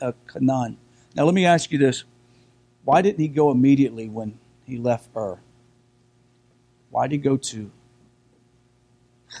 uh, 0.00 0.12
Canaan. 0.26 0.78
Now, 1.14 1.24
let 1.24 1.34
me 1.34 1.44
ask 1.44 1.70
you 1.70 1.78
this: 1.78 2.04
Why 2.84 3.02
didn't 3.02 3.20
he 3.20 3.28
go 3.28 3.50
immediately 3.50 4.08
when 4.08 4.38
he 4.64 4.76
left 4.76 5.08
Ur? 5.14 5.40
Why 6.90 7.06
did 7.06 7.12
he 7.12 7.18
go 7.18 7.36
to 7.36 7.70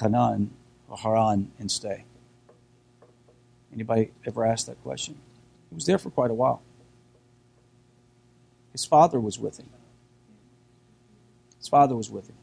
Hanan 0.00 0.50
or 0.88 0.96
Haran 0.98 1.50
and 1.58 1.70
stay? 1.70 2.04
Anybody 3.78 4.10
ever 4.26 4.44
asked 4.44 4.66
that 4.66 4.82
question? 4.82 5.14
He 5.68 5.74
was 5.76 5.86
there 5.86 5.98
for 5.98 6.10
quite 6.10 6.32
a 6.32 6.34
while. 6.34 6.62
His 8.72 8.84
father 8.84 9.20
was 9.20 9.38
with 9.38 9.60
him. 9.60 9.68
His 11.58 11.68
father 11.68 11.94
was 11.94 12.10
with 12.10 12.28
him. 12.28 12.34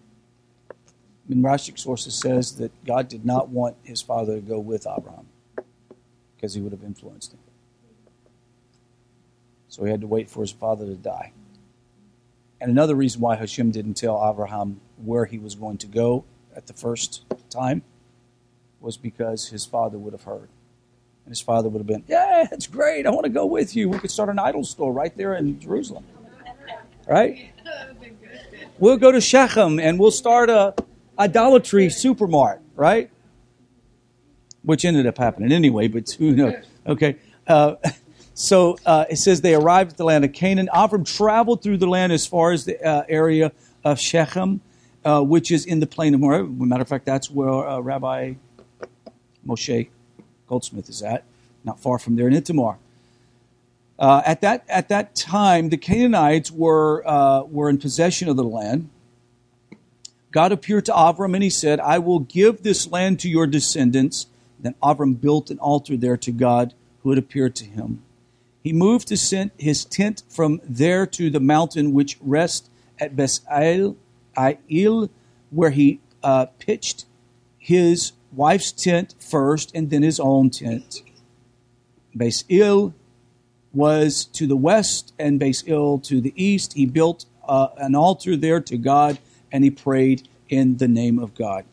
Midrashic 1.30 1.78
sources 1.78 2.16
says 2.16 2.56
that 2.56 2.72
God 2.86 3.10
did 3.10 3.26
not 3.26 3.50
want 3.50 3.76
his 3.84 4.02
father 4.02 4.36
to 4.36 4.42
go 4.42 4.60
with 4.60 4.88
Abraham 4.88 5.28
because 6.36 6.54
he 6.54 6.62
would 6.62 6.72
have 6.72 6.84
influenced 6.84 7.34
him. 7.34 7.40
So 9.68 9.84
he 9.84 9.92
had 9.92 10.00
to 10.00 10.08
wait 10.08 10.30
for 10.30 10.40
his 10.40 10.52
father 10.52 10.86
to 10.86 10.96
die. 10.96 11.34
And 12.62 12.72
another 12.72 12.96
reason 12.96 13.20
why 13.20 13.36
Hashem 13.36 13.72
didn't 13.72 13.96
tell 13.96 14.26
Abraham 14.26 14.80
where 15.04 15.26
he 15.26 15.38
was 15.38 15.54
going 15.54 15.80
to 15.80 15.88
go 15.88 16.24
at 16.56 16.68
the 16.68 16.74
first 16.74 17.26
time 17.50 17.84
was 18.80 18.96
because 18.96 19.50
his 19.50 19.66
father 19.66 19.98
would 19.98 20.14
have 20.14 20.24
heard. 20.24 20.48
And 21.26 21.32
his 21.32 21.42
father 21.42 21.70
would 21.70 21.80
have 21.80 21.88
been, 21.88 22.04
Yeah, 22.08 22.46
that's 22.50 22.68
great. 22.68 23.08
I 23.08 23.10
want 23.10 23.24
to 23.24 23.32
go 23.32 23.46
with 23.46 23.76
you. 23.76 23.90
We 23.90 23.98
could 23.98 24.12
start 24.12 24.30
an 24.30 24.38
idol 24.38 24.64
store 24.64 24.94
right 24.94 25.16
there 25.18 25.34
in 25.34 25.60
Jerusalem. 25.60 26.06
Right? 27.08 27.52
We'll 28.78 28.98
go 28.98 29.12
to 29.12 29.22
Shechem 29.22 29.80
and 29.80 30.00
we'll 30.00 30.12
start 30.12 30.50
a 30.50 30.76
idolatry 31.18 31.88
supermart, 31.88 32.60
right? 32.76 33.10
Which 34.64 34.86
ended 34.86 35.08
up 35.08 35.18
happening 35.18 35.52
anyway, 35.52 35.88
but 35.88 36.10
who 36.12 36.36
knows? 36.36 36.56
Okay. 36.86 37.16
Uh, 37.48 37.76
so 38.34 38.78
uh, 38.86 39.06
it 39.10 39.18
says 39.18 39.42
they 39.42 39.56
arrived 39.56 39.94
at 39.94 39.98
the 39.98 40.04
land 40.04 40.26
of 40.26 40.34
Canaan. 40.34 40.70
Avram 40.74 41.06
traveled 41.06 41.64
through 41.64 41.78
the 41.78 41.88
land 41.88 42.12
as 42.12 42.28
far 42.28 42.52
as 42.52 42.66
the 42.66 42.80
uh, 42.84 43.04
area 43.08 43.52
of 43.84 44.00
Shechem, 44.00 44.62
uh, 45.04 45.22
which 45.22 45.52
is 45.52 45.66
in 45.66 45.80
the 45.80 45.88
plain 45.88 46.14
of 46.14 46.20
Moreh. 46.20 46.44
Matter 46.44 46.82
of 46.82 46.88
fact, 46.88 47.06
that's 47.06 47.32
where 47.32 47.68
uh, 47.68 47.80
Rabbi 47.80 48.34
Moshe 49.48 49.90
Goldsmith 50.48 50.90
is 50.90 51.02
at, 51.02 51.24
not 51.64 51.80
far 51.80 52.00
from 52.00 52.16
there 52.16 52.28
in 52.28 52.34
Itamar. 52.34 52.78
Uh, 53.98 54.22
at 54.26 54.42
that 54.42 54.66
at 54.68 54.90
that 54.90 55.16
time, 55.16 55.70
the 55.70 55.78
Canaanites 55.78 56.52
were 56.52 57.04
uh, 57.08 57.44
were 57.44 57.70
in 57.70 57.78
possession 57.78 58.28
of 58.28 58.36
the 58.36 58.44
land. 58.44 58.90
God 60.32 60.52
appeared 60.52 60.86
to 60.86 60.92
Avram 60.92 61.34
and 61.34 61.44
he 61.44 61.50
said, 61.50 61.80
"I 61.80 62.00
will 62.00 62.20
give 62.20 62.64
this 62.64 62.92
land 62.92 63.20
to 63.22 63.30
your 63.30 63.48
descendants." 63.48 64.28
Then 64.60 64.76
Avram 64.84 65.20
built 65.20 65.50
an 65.50 65.60
altar 65.60 65.96
there 65.96 66.18
to 66.18 66.32
God 66.32 66.74
who 67.04 67.12
had 67.12 67.20
appeared 67.20 67.56
to 67.58 67.66
him. 67.66 68.02
He 68.64 68.74
moved 68.74 69.10
his 69.10 69.86
tent 69.86 70.24
from 70.28 70.60
there 70.64 71.06
to 71.06 71.30
the 71.30 71.40
mountain 71.40 71.94
which 71.94 72.18
rests 72.20 72.68
at 73.00 73.16
Besail, 73.16 73.96
Il, 74.70 75.10
where 75.52 75.70
he 75.70 76.00
uh, 76.24 76.48
pitched 76.58 77.06
his 77.60 78.14
wife's 78.36 78.72
tent 78.72 79.16
first 79.20 79.72
and 79.76 79.90
then 79.90 80.04
his 80.04 80.20
own 80.20 80.50
tent. 80.50 81.02
Besail 82.16 82.94
was 83.74 84.26
to 84.26 84.48
the 84.48 84.56
west 84.56 85.14
and 85.20 85.40
Besail 85.40 86.04
to 86.04 86.22
the 86.22 86.34
east. 86.42 86.74
He 86.74 86.86
built 86.86 87.26
uh, 87.48 87.68
an 87.78 87.96
altar 87.96 88.36
there 88.36 88.62
to 88.62 88.78
God 88.78 89.20
and 89.52 89.64
he 89.64 89.70
prayed 89.70 90.28
in 90.50 90.78
the 90.78 90.88
name 90.88 91.20
of 91.20 91.36
God. 91.36 91.66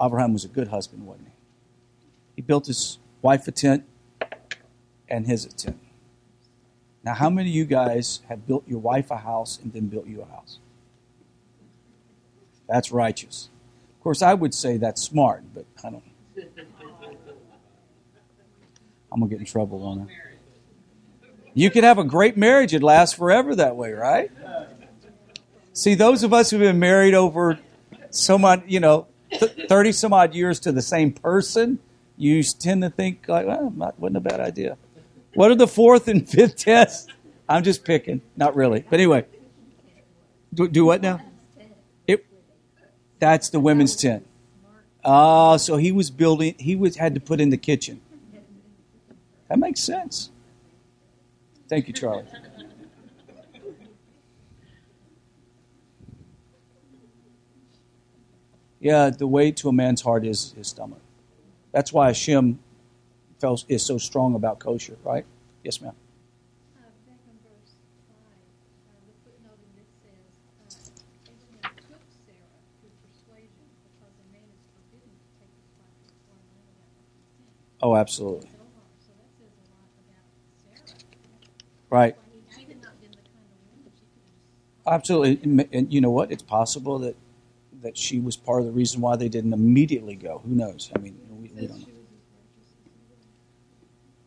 Abraham 0.00 0.32
was 0.32 0.44
a 0.44 0.48
good 0.48 0.68
husband, 0.68 1.06
wasn't 1.06 1.28
he? 1.28 1.32
He 2.36 2.42
built 2.42 2.66
his 2.66 2.98
wife 3.20 3.46
a 3.46 3.52
tent 3.52 3.84
and 5.08 5.26
his 5.26 5.44
a 5.44 5.52
tent. 5.52 5.78
Now, 7.04 7.14
how 7.14 7.30
many 7.30 7.50
of 7.50 7.54
you 7.54 7.64
guys 7.64 8.20
have 8.28 8.46
built 8.46 8.66
your 8.66 8.78
wife 8.78 9.10
a 9.10 9.18
house 9.18 9.58
and 9.62 9.72
then 9.72 9.86
built 9.86 10.06
you 10.06 10.22
a 10.22 10.24
house? 10.24 10.58
That's 12.68 12.92
righteous. 12.92 13.48
Of 14.02 14.04
course, 14.04 14.20
I 14.20 14.34
would 14.34 14.52
say 14.52 14.78
that's 14.78 15.00
smart, 15.00 15.44
but 15.54 15.64
I 15.84 15.90
don't. 15.90 16.02
I'm 19.12 19.20
gonna 19.20 19.30
get 19.30 19.38
in 19.38 19.44
trouble 19.44 19.84
on 19.84 20.00
it. 20.00 20.08
You 21.54 21.70
could 21.70 21.84
have 21.84 21.98
a 21.98 22.04
great 22.04 22.36
marriage; 22.36 22.74
it 22.74 22.82
lasts 22.82 23.14
forever 23.14 23.54
that 23.54 23.76
way, 23.76 23.92
right? 23.92 24.28
See, 25.72 25.94
those 25.94 26.24
of 26.24 26.32
us 26.32 26.50
who've 26.50 26.58
been 26.58 26.80
married 26.80 27.14
over 27.14 27.60
so 28.10 28.38
much, 28.38 28.64
you 28.66 28.80
know, 28.80 29.06
thirty 29.68 29.92
some 29.92 30.12
odd 30.12 30.34
years 30.34 30.58
to 30.58 30.72
the 30.72 30.82
same 30.82 31.12
person, 31.12 31.78
you 32.16 32.42
tend 32.42 32.82
to 32.82 32.90
think 32.90 33.28
like, 33.28 33.46
well, 33.46 33.70
that 33.76 34.00
wasn't 34.00 34.16
a 34.16 34.20
bad 34.20 34.40
idea. 34.40 34.78
What 35.34 35.52
are 35.52 35.54
the 35.54 35.68
fourth 35.68 36.08
and 36.08 36.28
fifth 36.28 36.56
tests? 36.56 37.06
I'm 37.48 37.62
just 37.62 37.84
picking. 37.84 38.20
Not 38.36 38.56
really. 38.56 38.80
But 38.80 38.94
anyway. 38.98 39.26
Do, 40.52 40.66
do 40.66 40.84
what 40.86 41.02
now? 41.02 41.20
That's 43.22 43.50
the 43.50 43.60
women's 43.60 43.94
tent. 43.94 44.26
Ah, 45.04 45.52
uh, 45.52 45.58
so 45.58 45.76
he 45.76 45.92
was 45.92 46.10
building, 46.10 46.56
he 46.58 46.74
was 46.74 46.96
had 46.96 47.14
to 47.14 47.20
put 47.20 47.40
in 47.40 47.50
the 47.50 47.56
kitchen. 47.56 48.00
That 49.48 49.60
makes 49.60 49.78
sense. 49.78 50.30
Thank 51.68 51.86
you, 51.86 51.94
Charlie. 51.94 52.24
Yeah, 58.80 59.10
the 59.10 59.28
way 59.28 59.52
to 59.52 59.68
a 59.68 59.72
man's 59.72 60.02
heart 60.02 60.26
is 60.26 60.52
his 60.56 60.66
stomach. 60.66 61.00
That's 61.70 61.92
why 61.92 62.08
Hashem 62.08 62.58
is 63.68 63.86
so 63.86 63.98
strong 63.98 64.34
about 64.34 64.58
kosher, 64.58 64.96
right? 65.04 65.24
Yes, 65.62 65.80
ma'am. 65.80 65.94
Oh, 77.82 77.96
absolutely. 77.96 78.48
Right. 81.90 82.16
Absolutely. 84.86 85.66
And 85.72 85.92
you 85.92 86.00
know 86.00 86.10
what? 86.10 86.32
It's 86.32 86.42
possible 86.42 86.98
that 87.00 87.16
that 87.82 87.98
she 87.98 88.20
was 88.20 88.36
part 88.36 88.60
of 88.60 88.66
the 88.66 88.72
reason 88.72 89.00
why 89.00 89.16
they 89.16 89.28
didn't 89.28 89.52
immediately 89.52 90.14
go. 90.14 90.40
Who 90.44 90.54
knows? 90.54 90.90
I 90.94 91.00
mean, 91.00 91.18
we, 91.30 91.50
we 91.50 91.66
don't 91.66 91.80
know. 91.80 91.86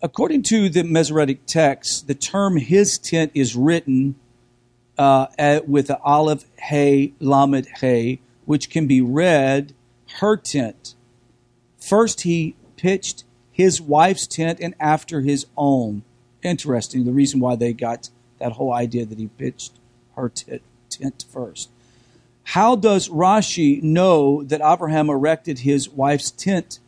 According 0.01 0.43
to 0.43 0.67
the 0.67 0.83
Masoretic 0.83 1.45
text, 1.45 2.07
the 2.07 2.13
term 2.13 2.57
his 2.57 2.97
tent 2.97 3.31
is 3.33 3.55
written 3.55 4.15
uh, 4.97 5.27
at, 5.39 5.69
with 5.69 5.87
the 5.87 5.99
olive 6.01 6.45
hay, 6.59 7.13
lamed 7.19 7.67
hay, 7.79 8.19
which 8.43 8.69
can 8.69 8.87
be 8.87 8.99
read 9.01 9.73
her 10.19 10.35
tent. 10.35 10.95
First, 11.79 12.21
he 12.21 12.55
pitched 12.75 13.23
his 13.55 13.81
wife's 13.81 14.27
tent 14.27 14.59
and 14.59 14.75
after 14.81 15.21
his 15.21 15.45
own. 15.55 16.03
Interesting, 16.43 17.05
the 17.05 17.13
reason 17.13 17.39
why 17.39 17.55
they 17.55 17.71
got 17.71 18.09
that 18.37 18.51
whole 18.51 18.73
idea 18.73 19.05
that 19.05 19.17
he 19.17 19.27
pitched 19.27 19.71
her 20.17 20.27
t- 20.27 20.59
tent 20.89 21.23
first. 21.31 21.69
How 22.43 22.75
does 22.75 23.07
Rashi 23.07 23.81
know 23.81 24.43
that 24.43 24.59
Abraham 24.61 25.09
erected 25.09 25.59
his 25.59 25.89
wife's 25.89 26.31
tent 26.31 26.79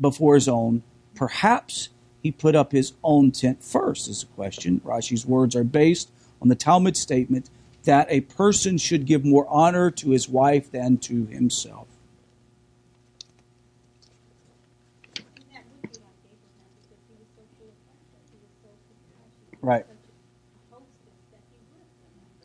before 0.00 0.34
his 0.34 0.48
own? 0.48 0.82
Perhaps 1.14 1.90
he 2.24 2.32
put 2.32 2.56
up 2.56 2.72
his 2.72 2.94
own 3.04 3.30
tent 3.30 3.62
first, 3.62 4.08
is 4.08 4.22
the 4.22 4.26
question. 4.26 4.80
Rashi's 4.84 5.24
words 5.24 5.54
are 5.54 5.62
based 5.62 6.10
on 6.42 6.48
the 6.48 6.56
Talmud 6.56 6.96
statement 6.96 7.50
that 7.84 8.08
a 8.10 8.22
person 8.22 8.78
should 8.78 9.06
give 9.06 9.24
more 9.24 9.46
honor 9.48 9.92
to 9.92 10.10
his 10.10 10.28
wife 10.28 10.72
than 10.72 10.98
to 10.98 11.26
himself. 11.26 11.85
Right. 19.66 19.84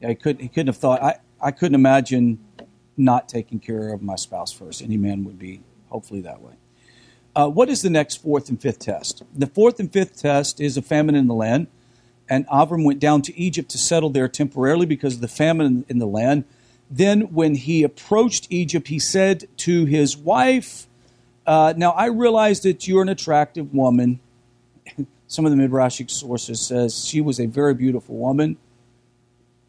Yeah, 0.01 0.10
he 0.10 0.15
couldn't. 0.15 0.41
He 0.41 0.47
couldn't 0.47 0.67
have 0.67 0.77
thought. 0.77 1.03
I. 1.03 1.19
I 1.39 1.51
couldn't 1.51 1.75
imagine 1.75 2.39
not 2.97 3.29
taking 3.29 3.60
care 3.60 3.93
of 3.93 4.01
my 4.01 4.15
spouse 4.15 4.51
first. 4.51 4.81
Any 4.81 4.97
man 4.97 5.23
would 5.25 5.38
be 5.38 5.62
hopefully 5.89 6.21
that 6.21 6.41
way. 6.41 6.53
Uh, 7.36 7.47
what 7.47 7.69
is 7.69 7.84
the 7.84 7.91
next 7.91 8.17
fourth 8.17 8.49
and 8.49 8.60
fifth 8.60 8.79
test? 8.79 9.21
The 9.36 9.45
fourth 9.45 9.79
and 9.79 9.93
fifth 9.93 10.19
test 10.19 10.60
is 10.60 10.77
a 10.77 10.81
famine 10.81 11.13
in 11.13 11.27
the 11.27 11.36
land. 11.36 11.67
And 12.27 12.47
Avram 12.47 12.84
went 12.84 12.99
down 12.99 13.21
to 13.23 13.38
Egypt 13.38 13.69
to 13.71 13.77
settle 13.77 14.10
there 14.10 14.27
temporarily 14.27 14.88
because 14.88 15.15
of 15.15 15.21
the 15.21 15.27
famine 15.27 15.86
in 15.89 15.99
the 15.99 16.07
land. 16.07 16.45
Then, 16.89 17.34
when 17.34 17.53
he 17.53 17.84
approached 17.84 18.47
Egypt, 18.49 18.88
he 18.88 18.97
said 18.97 19.47
to 19.57 19.86
his 19.86 20.17
wife, 20.17 20.88
uh, 21.45 21.75
Now 21.77 21.91
I 21.91 22.07
realize 22.07 22.62
that 22.62 22.88
you're 22.88 23.03
an 23.03 23.10
attractive 23.10 23.73
woman. 23.75 24.19
Some 25.32 25.46
of 25.46 25.52
the 25.56 25.58
Midrashic 25.58 26.12
sources 26.12 26.60
says 26.60 27.06
she 27.06 27.22
was 27.22 27.39
a 27.39 27.46
very 27.46 27.74
beautiful 27.74 28.17
woman 28.17 28.58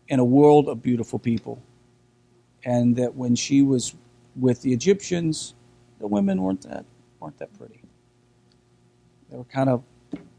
in 0.09 0.19
a 0.19 0.25
world 0.25 0.69
of 0.69 0.83
beautiful 0.83 1.21
people. 1.21 1.63
And 2.65 2.97
that 2.97 3.15
when 3.15 3.37
she 3.37 3.63
was 3.63 3.95
with 4.35 4.63
the 4.63 4.73
Egyptians, 4.73 5.55
the 6.01 6.09
women 6.09 6.43
weren't 6.43 6.63
that 6.63 6.85
weren't 7.21 7.39
that 7.39 7.57
pretty. 7.57 7.81
They 9.31 9.37
were 9.37 9.45
kind 9.45 9.71
of 9.71 9.85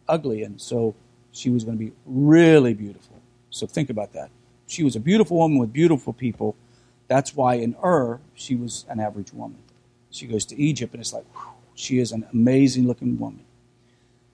ugly, 0.10 0.44
and 0.44 0.60
so 0.60 0.94
she 1.32 1.50
was 1.50 1.64
going 1.64 1.78
to 1.78 1.86
be 1.86 1.94
really 2.06 2.74
beautiful. 2.74 3.16
So 3.50 3.66
think 3.66 3.90
about 3.90 4.12
that. 4.12 4.30
She 4.68 4.84
was 4.84 4.98
a 4.98 5.00
beautiful 5.00 5.38
woman 5.38 5.58
with 5.58 5.72
beautiful 5.72 6.12
people. 6.12 6.58
That's 7.08 7.34
why 7.34 7.54
in 7.54 7.78
Ur, 7.82 8.20
she 8.34 8.56
was 8.56 8.84
an 8.90 9.00
average 9.00 9.32
woman. 9.32 9.60
She 10.10 10.28
goes 10.28 10.44
to 10.48 10.56
Egypt, 10.58 10.94
and 10.94 11.00
it's 11.00 11.14
like, 11.14 11.26
whew, 11.34 11.54
she 11.76 12.00
is 12.00 12.12
an 12.12 12.28
amazing 12.34 12.88
looking 12.88 13.18
woman. 13.18 13.46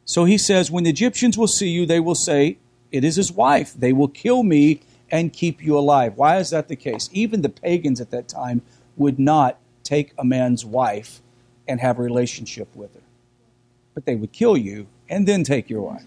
So 0.09 0.25
he 0.25 0.39
says, 0.39 0.71
When 0.71 0.85
the 0.85 0.89
Egyptians 0.89 1.37
will 1.37 1.45
see 1.47 1.69
you, 1.69 1.85
they 1.85 1.99
will 1.99 2.15
say, 2.15 2.57
It 2.91 3.03
is 3.03 3.15
his 3.15 3.31
wife. 3.31 3.75
They 3.75 3.93
will 3.93 4.07
kill 4.07 4.41
me 4.41 4.81
and 5.11 5.31
keep 5.31 5.63
you 5.63 5.77
alive. 5.77 6.17
Why 6.17 6.37
is 6.37 6.49
that 6.49 6.67
the 6.67 6.75
case? 6.75 7.11
Even 7.13 7.43
the 7.43 7.49
pagans 7.49 8.01
at 8.01 8.09
that 8.09 8.27
time 8.27 8.63
would 8.97 9.19
not 9.19 9.59
take 9.83 10.13
a 10.17 10.25
man's 10.25 10.65
wife 10.65 11.21
and 11.67 11.79
have 11.79 11.99
a 11.99 12.01
relationship 12.01 12.75
with 12.75 12.95
her. 12.95 13.03
But 13.93 14.05
they 14.05 14.15
would 14.15 14.31
kill 14.31 14.57
you 14.57 14.87
and 15.11 15.27
then 15.27 15.43
take 15.43 15.69
your 15.69 15.83
wife. 15.83 16.05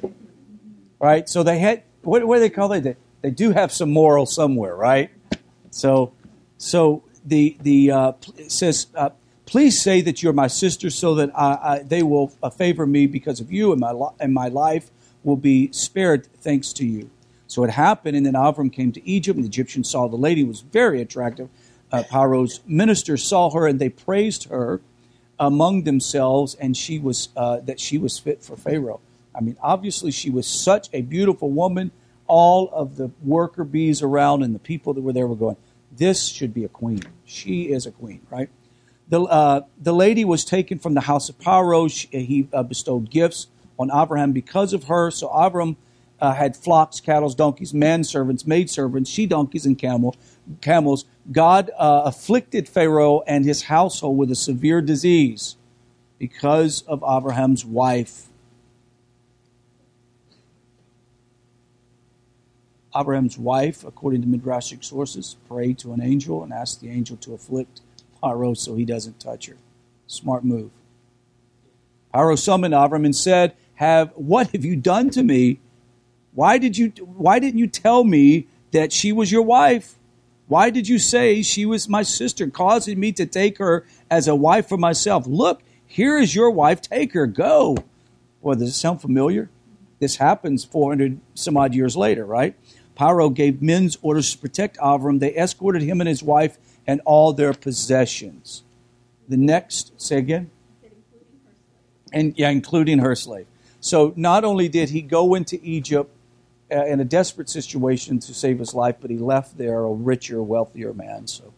Right? 0.98 1.28
So 1.28 1.44
they 1.44 1.60
had, 1.60 1.84
what, 2.02 2.26
what 2.26 2.38
do 2.38 2.40
they 2.40 2.50
call 2.50 2.72
it? 2.72 2.96
They, 3.20 3.30
do 3.30 3.52
have 3.52 3.70
some 3.70 3.92
moral 3.92 4.26
somewhere, 4.26 4.74
right? 4.74 5.10
So, 5.70 6.12
so 6.58 7.04
the, 7.24 7.56
the 7.60 7.92
uh, 7.92 8.12
says, 8.48 8.88
uh, 8.96 9.10
Please 9.52 9.82
say 9.82 10.00
that 10.00 10.22
you're 10.22 10.32
my 10.32 10.46
sister 10.46 10.88
so 10.88 11.14
that 11.16 11.30
I, 11.38 11.58
I, 11.62 11.78
they 11.80 12.02
will 12.02 12.32
uh, 12.42 12.48
favor 12.48 12.86
me 12.86 13.06
because 13.06 13.38
of 13.38 13.52
you, 13.52 13.70
and 13.72 13.82
my, 13.82 13.92
and 14.18 14.32
my 14.32 14.48
life 14.48 14.90
will 15.24 15.36
be 15.36 15.70
spared 15.72 16.26
thanks 16.38 16.72
to 16.72 16.86
you. 16.86 17.10
So 17.48 17.62
it 17.62 17.68
happened, 17.68 18.16
and 18.16 18.24
then 18.24 18.32
Avram 18.32 18.72
came 18.72 18.92
to 18.92 19.06
Egypt, 19.06 19.36
and 19.36 19.44
the 19.44 19.50
Egyptians 19.50 19.90
saw 19.90 20.08
the 20.08 20.16
lady 20.16 20.42
was 20.42 20.62
very 20.62 21.02
attractive. 21.02 21.50
Uh, 21.92 22.02
ministers 22.66 23.24
saw 23.24 23.50
her, 23.50 23.66
and 23.66 23.78
they 23.78 23.90
praised 23.90 24.48
her 24.48 24.80
among 25.38 25.82
themselves, 25.82 26.54
and 26.54 26.74
she 26.74 26.98
was 26.98 27.28
uh, 27.36 27.58
that 27.60 27.78
she 27.78 27.98
was 27.98 28.18
fit 28.18 28.42
for 28.42 28.56
Pharaoh. 28.56 29.00
I 29.34 29.42
mean, 29.42 29.58
obviously, 29.60 30.12
she 30.12 30.30
was 30.30 30.46
such 30.46 30.88
a 30.94 31.02
beautiful 31.02 31.50
woman. 31.50 31.90
All 32.26 32.70
of 32.72 32.96
the 32.96 33.10
worker 33.22 33.64
bees 33.64 34.00
around 34.00 34.44
and 34.44 34.54
the 34.54 34.58
people 34.58 34.94
that 34.94 35.02
were 35.02 35.12
there 35.12 35.26
were 35.26 35.36
going, 35.36 35.58
"This 35.94 36.28
should 36.28 36.54
be 36.54 36.64
a 36.64 36.70
queen. 36.70 37.02
She 37.26 37.64
is 37.64 37.84
a 37.84 37.90
queen, 37.90 38.22
right?" 38.30 38.48
The, 39.08 39.22
uh, 39.22 39.60
the 39.80 39.92
lady 39.92 40.24
was 40.24 40.44
taken 40.44 40.78
from 40.78 40.94
the 40.94 41.02
house 41.02 41.28
of 41.28 41.38
Paro. 41.38 41.90
She, 41.90 42.06
he 42.08 42.48
uh, 42.52 42.62
bestowed 42.62 43.10
gifts 43.10 43.48
on 43.78 43.90
Abraham 43.92 44.32
because 44.32 44.72
of 44.72 44.84
her. 44.84 45.10
So 45.10 45.28
Abram 45.28 45.76
uh, 46.20 46.32
had 46.34 46.56
flocks, 46.56 47.00
cattle, 47.00 47.28
donkeys, 47.30 47.72
manservants, 47.72 48.46
maidservants, 48.46 49.10
she 49.10 49.26
donkeys, 49.26 49.66
and 49.66 49.76
camel, 49.76 50.14
camels. 50.60 51.04
God 51.30 51.70
uh, 51.76 52.02
afflicted 52.04 52.68
Pharaoh 52.68 53.22
and 53.26 53.44
his 53.44 53.64
household 53.64 54.16
with 54.16 54.30
a 54.30 54.36
severe 54.36 54.80
disease 54.80 55.56
because 56.18 56.82
of 56.82 57.02
Abraham's 57.02 57.64
wife. 57.64 58.28
Abraham's 62.94 63.38
wife, 63.38 63.84
according 63.84 64.22
to 64.22 64.28
Midrashic 64.28 64.84
sources, 64.84 65.36
prayed 65.48 65.78
to 65.78 65.92
an 65.92 66.00
angel 66.00 66.42
and 66.44 66.52
asked 66.52 66.80
the 66.80 66.90
angel 66.90 67.16
to 67.18 67.34
afflict 67.34 67.80
Paro 68.22 68.56
so 68.56 68.76
he 68.76 68.84
doesn't 68.84 69.18
touch 69.18 69.46
her. 69.46 69.56
Smart 70.06 70.44
move. 70.44 70.70
Paro 72.14 72.38
summoned 72.38 72.74
Avram 72.74 73.04
and 73.04 73.16
said, 73.16 73.54
"Have 73.76 74.12
what 74.14 74.50
have 74.50 74.64
you 74.64 74.76
done 74.76 75.10
to 75.10 75.22
me? 75.22 75.58
Why 76.34 76.58
did 76.58 76.78
you 76.78 76.92
why 77.04 77.38
didn't 77.38 77.58
you 77.58 77.66
tell 77.66 78.04
me 78.04 78.46
that 78.70 78.92
she 78.92 79.12
was 79.12 79.32
your 79.32 79.42
wife? 79.42 79.96
Why 80.46 80.70
did 80.70 80.88
you 80.88 80.98
say 80.98 81.42
she 81.42 81.64
was 81.64 81.88
my 81.88 82.02
sister, 82.02 82.48
causing 82.48 83.00
me 83.00 83.12
to 83.12 83.26
take 83.26 83.58
her 83.58 83.86
as 84.10 84.28
a 84.28 84.34
wife 84.34 84.68
for 84.68 84.76
myself? 84.76 85.26
Look, 85.26 85.62
here 85.86 86.18
is 86.18 86.34
your 86.34 86.50
wife. 86.50 86.80
Take 86.80 87.12
her. 87.14 87.26
Go." 87.26 87.76
Boy, 88.42 88.54
does 88.54 88.68
it 88.68 88.72
sound 88.72 89.00
familiar? 89.00 89.48
This 90.00 90.16
happens 90.16 90.64
400 90.64 91.20
some 91.34 91.56
odd 91.56 91.74
years 91.74 91.96
later, 91.96 92.26
right? 92.26 92.54
Paro 92.98 93.32
gave 93.32 93.62
men's 93.62 93.96
orders 94.02 94.32
to 94.32 94.38
protect 94.38 94.76
Avram. 94.78 95.20
They 95.20 95.34
escorted 95.34 95.82
him 95.82 96.00
and 96.00 96.08
his 96.08 96.22
wife 96.22 96.58
and 96.86 97.00
all 97.04 97.32
their 97.32 97.52
possessions. 97.52 98.62
The 99.28 99.36
next, 99.36 100.00
say 100.00 100.18
again? 100.18 100.50
And 102.12 102.34
yeah, 102.36 102.50
including 102.50 102.98
her 102.98 103.14
slave. 103.14 103.46
So 103.80 104.12
not 104.16 104.44
only 104.44 104.68
did 104.68 104.90
he 104.90 105.02
go 105.02 105.34
into 105.34 105.58
Egypt 105.62 106.10
uh, 106.70 106.86
in 106.86 107.00
a 107.00 107.04
desperate 107.04 107.50
situation 107.50 108.18
to 108.20 108.32
save 108.34 108.58
his 108.58 108.74
life, 108.74 108.96
but 109.00 109.10
he 109.10 109.18
left 109.18 109.58
there 109.58 109.80
a 109.84 109.92
richer, 109.92 110.42
wealthier 110.42 110.92
man. 110.94 111.26
So, 111.26 111.52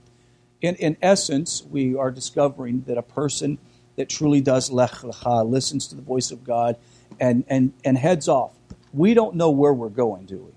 in, 0.60 0.74
in 0.76 0.96
essence, 1.02 1.62
we 1.70 1.94
are 1.94 2.10
discovering 2.10 2.82
that 2.86 2.98
a 2.98 3.02
person 3.02 3.58
that 3.96 4.08
truly 4.08 4.40
does 4.40 4.70
lech 4.70 4.90
lecha, 4.90 5.48
listens 5.48 5.86
to 5.88 5.94
the 5.94 6.02
voice 6.02 6.30
of 6.30 6.42
God, 6.42 6.76
and, 7.20 7.44
and, 7.48 7.72
and 7.84 7.96
heads 7.96 8.28
off. 8.28 8.52
We 8.92 9.14
don't 9.14 9.36
know 9.36 9.50
where 9.50 9.72
we're 9.72 9.88
going, 9.88 10.26
do 10.26 10.38
we? 10.38 10.52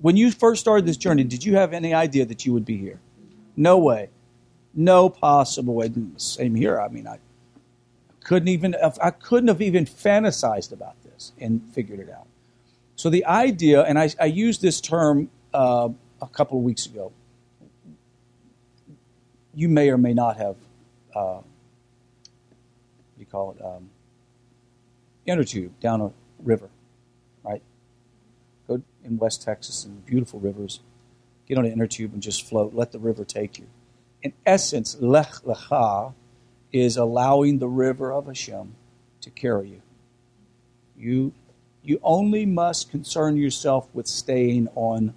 When 0.00 0.16
you 0.16 0.32
first 0.32 0.60
started 0.60 0.86
this 0.86 0.96
journey, 0.96 1.24
did 1.24 1.44
you 1.44 1.56
have 1.56 1.72
any 1.72 1.94
idea 1.94 2.24
that 2.24 2.44
you 2.44 2.52
would 2.52 2.64
be 2.64 2.76
here? 2.76 2.98
No 3.56 3.78
way. 3.78 4.10
No 4.74 5.08
possible 5.08 5.74
way. 5.74 5.92
Same 6.16 6.54
here. 6.54 6.80
I 6.80 6.88
mean, 6.88 7.06
I 7.06 7.18
couldn't 8.24 8.48
even 8.48 8.74
I 9.02 9.10
couldn't 9.10 9.48
have 9.48 9.62
even 9.62 9.84
fantasized 9.84 10.72
about 10.72 11.00
this 11.04 11.32
and 11.38 11.62
figured 11.72 12.00
it 12.00 12.10
out. 12.10 12.26
So 12.96 13.10
the 13.10 13.24
idea, 13.26 13.82
and 13.82 13.98
I, 13.98 14.10
I 14.20 14.26
used 14.26 14.62
this 14.62 14.80
term 14.80 15.28
uh, 15.52 15.88
a 16.22 16.26
couple 16.28 16.58
of 16.58 16.64
weeks 16.64 16.86
ago. 16.86 17.12
You 19.54 19.68
may 19.68 19.90
or 19.90 19.98
may 19.98 20.14
not 20.14 20.36
have, 20.36 20.56
uh, 21.14 21.40
you 23.18 23.26
call 23.26 23.52
it, 23.52 23.64
um, 23.64 23.90
inner 25.26 25.44
tube 25.44 25.78
down 25.80 26.00
a 26.00 26.10
river, 26.42 26.68
right? 27.44 27.62
Go 28.66 28.82
in 29.04 29.18
West 29.18 29.42
Texas 29.42 29.84
and 29.84 30.04
beautiful 30.06 30.40
rivers 30.40 30.80
get 31.46 31.58
on 31.58 31.66
an 31.66 31.72
inner 31.72 31.86
tube 31.86 32.12
and 32.12 32.22
just 32.22 32.46
float. 32.46 32.74
Let 32.74 32.92
the 32.92 32.98
river 32.98 33.24
take 33.24 33.58
you. 33.58 33.66
In 34.22 34.32
essence, 34.46 34.96
lech 35.00 35.32
lecha 35.44 36.14
is 36.72 36.96
allowing 36.96 37.58
the 37.58 37.68
river 37.68 38.12
of 38.12 38.26
Hashem 38.26 38.74
to 39.20 39.30
carry 39.30 39.68
you. 39.68 39.82
You, 40.96 41.32
you 41.82 42.00
only 42.02 42.46
must 42.46 42.90
concern 42.90 43.36
yourself 43.36 43.88
with 43.92 44.06
staying 44.06 44.68
on 44.74 45.14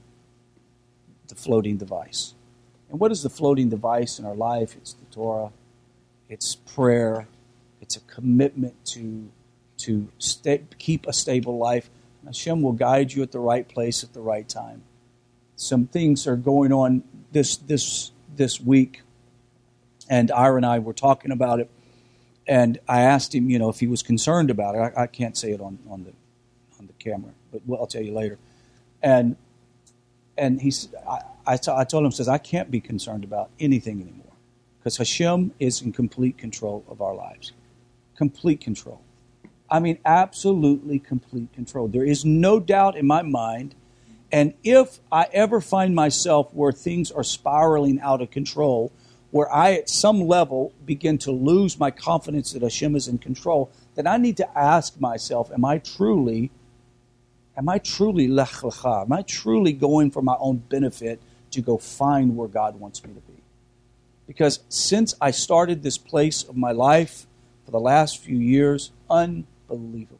the 1.27 1.35
floating 1.35 1.77
device. 1.77 2.33
And 2.89 2.99
what 2.99 3.11
is 3.11 3.23
the 3.23 3.29
floating 3.29 3.69
device 3.69 4.19
in 4.19 4.25
our 4.25 4.35
life? 4.35 4.75
It's 4.75 4.93
the 4.93 5.05
Torah, 5.05 5.51
it's 6.29 6.55
prayer, 6.55 7.27
it's 7.81 7.95
a 7.95 8.01
commitment 8.01 8.73
to, 8.87 9.29
to 9.77 10.09
stay, 10.19 10.63
keep 10.77 11.07
a 11.07 11.13
stable 11.13 11.57
life. 11.57 11.89
Hashem 12.25 12.61
will 12.61 12.73
guide 12.73 13.13
you 13.13 13.23
at 13.23 13.31
the 13.31 13.39
right 13.39 13.67
place 13.67 14.03
at 14.03 14.13
the 14.13 14.19
right 14.19 14.47
time 14.47 14.83
some 15.57 15.87
things 15.87 16.27
are 16.27 16.37
going 16.37 16.71
on 16.71 17.03
this 17.31 17.57
this 17.57 18.11
this 18.35 18.61
week, 18.61 19.01
and 20.09 20.31
Ira 20.31 20.55
and 20.55 20.65
I 20.65 20.79
were 20.79 20.93
talking 20.93 21.31
about 21.31 21.59
it, 21.59 21.69
and 22.47 22.79
I 22.87 23.01
asked 23.01 23.35
him, 23.35 23.49
you 23.49 23.59
know, 23.59 23.67
if 23.67 23.79
he 23.79 23.87
was 23.87 24.01
concerned 24.01 24.49
about 24.49 24.75
it. 24.75 24.93
I, 24.95 25.03
I 25.03 25.07
can't 25.07 25.35
say 25.35 25.51
it 25.51 25.59
on, 25.59 25.79
on 25.89 26.05
the 26.05 26.13
on 26.79 26.87
the 26.87 26.93
camera, 26.93 27.31
but 27.51 27.61
well, 27.65 27.81
I'll 27.81 27.87
tell 27.87 28.03
you 28.03 28.13
later. 28.13 28.37
And 29.01 29.35
and 30.37 30.61
he, 30.61 30.71
I, 31.09 31.19
I, 31.47 31.57
t- 31.57 31.71
I 31.71 31.83
told 31.83 32.05
him, 32.05 32.11
says 32.11 32.27
I 32.27 32.37
can't 32.37 32.69
be 32.69 32.79
concerned 32.79 33.23
about 33.23 33.49
anything 33.59 33.99
anymore 34.01 34.33
because 34.79 34.97
Hashem 34.97 35.53
is 35.59 35.81
in 35.81 35.91
complete 35.91 36.37
control 36.37 36.85
of 36.87 37.01
our 37.01 37.15
lives, 37.15 37.53
complete 38.15 38.61
control. 38.61 39.01
I 39.69 39.79
mean, 39.79 39.97
absolutely 40.05 40.99
complete 40.99 41.51
control. 41.53 41.87
There 41.87 42.05
is 42.05 42.23
no 42.23 42.59
doubt 42.59 42.95
in 42.95 43.07
my 43.07 43.23
mind 43.23 43.73
and 44.31 44.53
if 44.63 44.99
I 45.11 45.27
ever 45.31 45.61
find 45.61 45.95
myself 45.95 46.53
where 46.53 46.71
things 46.71 47.11
are 47.11 47.23
spiraling 47.23 47.99
out 48.01 48.21
of 48.21 48.31
control, 48.31 48.91
where 49.31 49.53
I 49.53 49.73
at 49.73 49.89
some 49.89 50.21
level 50.21 50.73
begin 50.85 51.17
to 51.19 51.31
lose 51.31 51.79
my 51.79 51.91
confidence 51.91 52.51
that 52.53 52.61
Hashem 52.61 52.95
is 52.95 53.07
in 53.07 53.17
control, 53.17 53.71
then 53.95 54.07
I 54.07 54.17
need 54.17 54.37
to 54.37 54.57
ask 54.57 54.99
myself, 54.99 55.51
am 55.51 55.63
I 55.65 55.79
truly, 55.79 56.51
am 57.57 57.69
I 57.69 57.77
truly 57.77 58.27
lech 58.27 58.49
lecha? 58.49 59.03
Am 59.03 59.13
I 59.13 59.21
truly 59.21 59.73
going 59.73 60.11
for 60.11 60.21
my 60.21 60.35
own 60.39 60.57
benefit 60.57 61.21
to 61.51 61.61
go 61.61 61.77
find 61.77 62.35
where 62.35 62.47
God 62.47 62.79
wants 62.79 63.03
me 63.03 63.13
to 63.13 63.21
be? 63.21 63.41
Because 64.27 64.59
since 64.67 65.13
I 65.21 65.31
started 65.31 65.83
this 65.83 65.97
place 65.97 66.43
of 66.43 66.57
my 66.57 66.71
life 66.71 67.25
for 67.65 67.71
the 67.71 67.79
last 67.79 68.19
few 68.19 68.37
years, 68.37 68.91
unbelievable. 69.09 70.19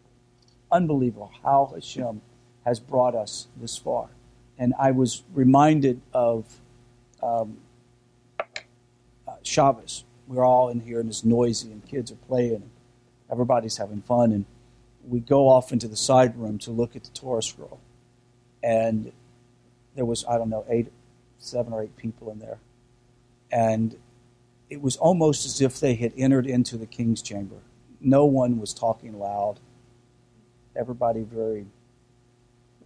Unbelievable 0.71 1.31
how 1.43 1.71
Hashem 1.73 2.21
has 2.67 2.81
brought 2.81 3.15
us 3.15 3.47
this 3.55 3.77
far. 3.77 4.09
And 4.57 4.73
I 4.77 4.91
was 4.91 5.23
reminded 5.33 6.01
of 6.11 6.57
um, 7.23 7.59
uh, 9.25 9.35
Shabbos. 9.41 10.03
We're 10.27 10.45
all 10.45 10.67
in 10.67 10.81
here 10.81 10.99
and 10.99 11.07
it's 11.07 11.23
noisy 11.23 11.71
and 11.71 11.87
kids 11.87 12.11
are 12.11 12.17
playing 12.27 12.55
and 12.55 12.69
everybody's 13.31 13.77
having 13.77 14.01
fun. 14.01 14.33
And 14.33 14.43
we 15.07 15.21
go 15.21 15.47
off 15.47 15.71
into 15.71 15.87
the 15.87 15.95
side 15.95 16.37
room 16.37 16.57
to 16.59 16.71
look 16.71 16.93
at 16.97 17.05
the 17.05 17.09
Torah 17.11 17.41
scroll. 17.41 17.79
And 18.61 19.13
there 19.95 20.03
was, 20.03 20.25
I 20.29 20.37
don't 20.37 20.49
know, 20.49 20.65
eight, 20.67 20.91
seven 21.37 21.71
or 21.71 21.81
eight 21.81 21.95
people 21.95 22.29
in 22.31 22.39
there. 22.39 22.59
And 23.49 23.95
it 24.69 24.81
was 24.81 24.97
almost 24.97 25.45
as 25.45 25.61
if 25.61 25.79
they 25.79 25.95
had 25.95 26.11
entered 26.17 26.45
into 26.45 26.75
the 26.75 26.85
king's 26.85 27.21
chamber. 27.21 27.61
No 28.01 28.25
one 28.25 28.59
was 28.59 28.73
talking 28.73 29.17
loud. 29.17 29.61
Everybody 30.75 31.21
very 31.21 31.67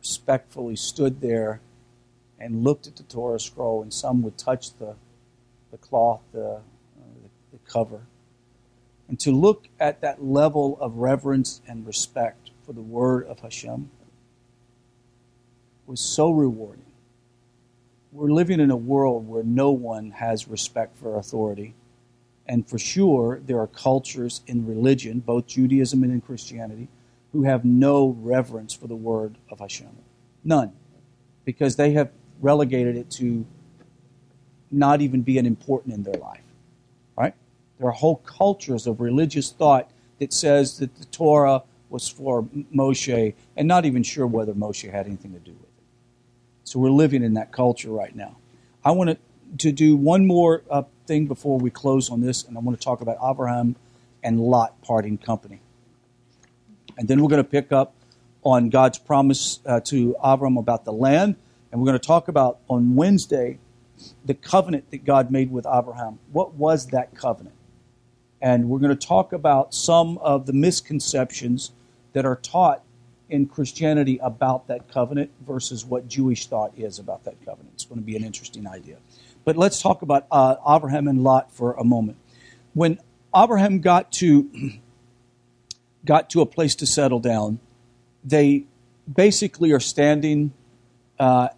respectfully 0.02 0.76
stood 0.76 1.22
there 1.22 1.62
and 2.40 2.64
looked 2.64 2.88
at 2.88 2.96
the 2.96 3.04
Torah 3.04 3.40
scroll, 3.40 3.82
and 3.82 3.94
some 3.94 4.22
would 4.24 4.38
touch 4.38 4.74
the 4.78 4.96
the 5.72 5.78
cloth, 5.78 6.20
the, 6.34 6.56
uh, 6.56 6.60
the 7.54 7.60
cover, 7.66 8.02
and 9.08 9.20
to 9.22 9.32
look 9.32 9.68
at 9.80 10.02
that 10.02 10.24
level 10.24 10.78
of 10.82 10.98
reverence 10.98 11.62
and 11.68 11.88
respect 11.88 12.52
for 12.66 12.74
the 12.74 12.82
word 12.82 13.26
of 13.28 13.40
Hashem 13.40 13.90
was 15.86 16.00
so 16.00 16.32
rewarding. 16.32 16.86
We're 18.12 18.32
living 18.32 18.60
in 18.60 18.72
a 18.72 18.78
world 18.78 19.28
where 19.28 19.44
no 19.44 19.72
one 19.72 20.12
has 20.12 20.48
respect 20.48 20.98
for 20.98 21.18
authority. 21.18 21.74
And 22.48 22.68
for 22.68 22.78
sure, 22.78 23.42
there 23.46 23.60
are 23.60 23.68
cultures 23.68 24.42
in 24.48 24.66
religion, 24.66 25.20
both 25.20 25.48
Judaism 25.48 26.04
and 26.04 26.12
in 26.12 26.22
Christianity, 26.22 26.90
who 27.32 27.44
have 27.44 27.64
no 27.64 28.16
reverence 28.20 28.74
for 28.74 28.88
the 28.88 28.96
word 28.96 29.38
of 29.50 29.60
Hashem. 29.60 29.90
None. 30.44 30.74
Because 31.46 31.76
they 31.76 31.92
have 31.94 32.12
relegated 32.42 32.96
it 32.96 33.10
to 33.12 33.46
not 34.70 35.02
even 35.02 35.22
being 35.22 35.46
important 35.46 35.94
in 35.94 36.04
their 36.04 36.20
life. 36.20 36.44
Right? 37.18 37.34
There 37.80 37.88
are 37.88 37.94
whole 37.94 38.18
cultures 38.18 38.88
of 38.88 39.00
religious 39.00 39.52
thought 39.52 39.90
that 40.20 40.34
says 40.34 40.78
that 40.80 40.96
the 40.98 41.06
Torah 41.06 41.64
was 41.90 42.08
for 42.08 42.44
Moshe, 42.74 43.34
and 43.58 43.68
not 43.68 43.86
even 43.86 44.02
sure 44.02 44.26
whether 44.26 44.54
Moshe 44.54 44.90
had 44.90 45.08
anything 45.08 45.34
to 45.34 45.40
do 45.40 45.52
with 45.52 45.64
it. 45.64 45.84
So 46.64 46.80
we're 46.80 46.90
living 46.90 47.22
in 47.22 47.34
that 47.34 47.52
culture 47.52 47.90
right 47.90 48.16
now. 48.16 48.38
I 48.84 48.92
want 48.92 49.20
to 49.58 49.72
do 49.72 49.98
one 49.98 50.26
more 50.26 50.64
uh, 50.70 50.84
thing 51.06 51.28
before 51.28 51.58
we 51.60 51.70
close 51.70 52.10
on 52.10 52.22
this, 52.22 52.44
and 52.44 52.58
I 52.58 52.62
want 52.62 52.80
to 52.80 52.84
talk 52.84 53.02
about 53.02 53.18
Abraham 53.24 53.76
and 54.24 54.40
Lot 54.40 54.82
parting 54.82 55.18
company. 55.18 55.60
And 57.02 57.08
then 57.08 57.20
we're 57.20 57.30
going 57.30 57.44
to 57.44 57.50
pick 57.50 57.72
up 57.72 57.96
on 58.44 58.70
God's 58.70 59.00
promise 59.00 59.60
uh, 59.66 59.80
to 59.86 60.16
Abram 60.22 60.56
about 60.56 60.86
the 60.86 60.94
land, 60.94 61.36
and 61.72 61.82
we're 61.82 61.88
going 61.88 62.00
to 62.00 62.08
talk 62.08 62.28
about 62.28 62.60
on 62.70 62.94
Wednesday 62.94 63.58
the 64.24 64.36
covenant 64.36 64.92
that 64.92 65.04
God 65.04 65.32
made 65.32 65.52
with 65.52 65.66
Abraham. 65.66 66.20
What 66.32 66.54
was 66.54 66.86
that 66.90 67.16
covenant? 67.16 67.56
And 68.40 68.70
we're 68.70 68.78
going 68.78 68.96
to 68.96 69.08
talk 69.08 69.34
about 69.34 69.74
some 69.74 70.20
of 70.20 70.46
the 70.46 70.54
misconceptions 70.54 71.72
that 72.14 72.24
are 72.24 72.36
taught 72.36 72.84
in 73.32 73.48
Christianity 73.48 74.20
about 74.22 74.68
that 74.68 74.88
covenant 74.88 75.32
versus 75.44 75.84
what 75.84 76.08
Jewish 76.08 76.46
thought 76.46 76.78
is 76.78 77.00
about 77.00 77.24
that 77.24 77.44
covenant. 77.44 77.72
It's 77.74 77.86
going 77.86 78.00
to 78.00 78.06
be 78.06 78.16
an 78.16 78.24
interesting 78.24 78.68
idea. 78.68 78.98
But 79.44 79.58
let's 79.58 79.82
talk 79.82 80.04
about 80.04 80.28
uh, 80.30 80.58
Abraham 80.70 81.08
and 81.08 81.24
Lot 81.24 81.52
for 81.52 81.74
a 81.74 81.84
moment. 81.84 82.20
When 82.76 83.00
Abraham 83.36 83.80
got 83.80 84.12
to 84.14 84.78
got 86.06 86.30
to 86.32 86.42
a 86.42 86.46
place 86.46 86.76
to 86.76 86.86
settle 86.86 87.20
down, 87.20 87.60
they 88.24 88.66
basically 89.14 89.72
are 89.72 89.80
standing 89.80 90.54
uh, 91.20 91.50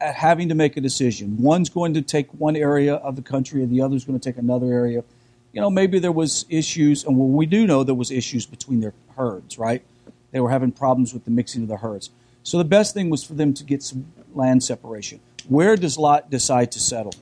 at 0.00 0.14
having 0.14 0.48
to 0.48 0.54
make 0.54 0.76
a 0.76 0.80
decision. 0.80 1.36
One's 1.38 1.68
going 1.68 1.94
to 1.94 2.02
take 2.02 2.28
one 2.34 2.56
area 2.56 2.94
of 2.94 3.16
the 3.16 3.22
country, 3.22 3.62
and 3.62 3.70
the 3.70 3.82
other's 3.82 4.04
going 4.04 4.18
to 4.18 4.30
take 4.30 4.38
another 4.38 4.72
area. 4.72 5.04
You 5.52 5.60
know, 5.60 5.70
maybe 5.70 5.98
there 5.98 6.12
was 6.12 6.46
issues, 6.48 7.04
and 7.04 7.18
well, 7.18 7.28
we 7.28 7.46
do 7.46 7.66
know 7.66 7.82
there 7.82 7.94
was 7.94 8.10
issues 8.10 8.46
between 8.46 8.80
their 8.80 8.94
herds, 9.16 9.58
right? 9.58 9.82
They 10.30 10.40
were 10.40 10.50
having 10.50 10.72
problems 10.72 11.12
with 11.12 11.24
the 11.24 11.30
mixing 11.30 11.62
of 11.62 11.68
the 11.68 11.78
herds. 11.78 12.10
So 12.42 12.56
the 12.58 12.64
best 12.64 12.94
thing 12.94 13.10
was 13.10 13.24
for 13.24 13.34
them 13.34 13.52
to 13.54 13.64
get 13.64 13.82
some 13.82 14.12
land 14.32 14.62
separation. 14.62 15.20
Where 15.48 15.76
does 15.76 15.98
Lot 15.98 16.30
decide 16.30 16.72
to 16.72 16.80
settle? 16.80 17.14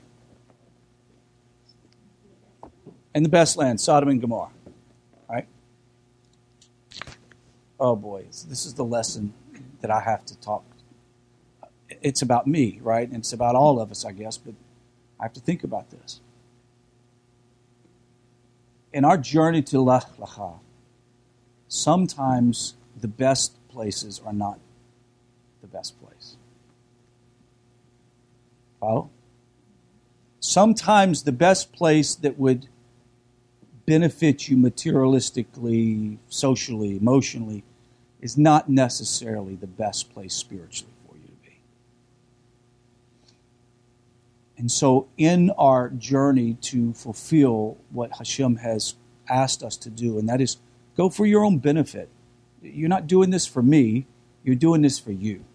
In 3.15 3.23
the 3.23 3.29
best 3.29 3.57
land, 3.57 3.81
Sodom 3.81 4.09
and 4.09 4.21
Gomorrah. 4.21 4.51
Right? 5.27 5.47
Oh 7.79 7.95
boy, 7.95 8.25
this 8.25 8.65
is 8.65 8.73
the 8.73 8.83
lesson 8.83 9.33
that 9.81 9.89
I 9.89 10.01
have 10.01 10.25
to 10.25 10.37
talk. 10.39 10.63
It's 12.01 12.21
about 12.21 12.45
me, 12.45 12.79
right? 12.83 13.07
And 13.07 13.17
it's 13.17 13.31
about 13.31 13.55
all 13.55 13.79
of 13.79 13.89
us, 13.89 14.03
I 14.03 14.11
guess, 14.11 14.37
but 14.37 14.53
I 15.19 15.23
have 15.23 15.33
to 15.33 15.39
think 15.39 15.63
about 15.63 15.89
this. 15.89 16.19
In 18.91 19.05
our 19.05 19.17
journey 19.17 19.61
to 19.63 19.79
Lech 19.79 20.17
Lecha, 20.17 20.59
sometimes 21.67 22.75
the 22.99 23.07
best 23.07 23.55
places 23.69 24.21
are 24.25 24.33
not 24.33 24.59
the 25.61 25.67
best 25.67 25.99
place. 26.01 26.35
Follow? 28.79 29.09
Sometimes 30.39 31.23
the 31.23 31.31
best 31.31 31.71
place 31.71 32.15
that 32.15 32.37
would 32.39 32.67
benefit 33.85 34.47
you 34.49 34.57
materialistically, 34.57 36.17
socially, 36.29 36.97
emotionally, 36.97 37.63
is 38.21 38.37
not 38.37 38.69
necessarily 38.69 39.55
the 39.55 39.67
best 39.67 40.13
place 40.13 40.33
spiritually 40.33 40.93
for 41.07 41.15
you 41.15 41.27
to 41.27 41.49
be. 41.49 41.57
And 44.57 44.71
so, 44.71 45.07
in 45.17 45.51
our 45.51 45.89
journey 45.89 46.55
to 46.61 46.93
fulfill 46.93 47.77
what 47.91 48.17
Hashem 48.17 48.57
has 48.57 48.95
asked 49.29 49.63
us 49.63 49.77
to 49.77 49.89
do, 49.89 50.19
and 50.19 50.27
that 50.27 50.41
is 50.41 50.57
go 50.97 51.09
for 51.09 51.25
your 51.25 51.45
own 51.45 51.59
benefit, 51.59 52.09
you're 52.61 52.89
not 52.89 53.07
doing 53.07 53.29
this 53.29 53.45
for 53.45 53.61
me, 53.61 54.05
you're 54.43 54.55
doing 54.55 54.81
this 54.81 54.99
for 54.99 55.11
you. 55.11 55.45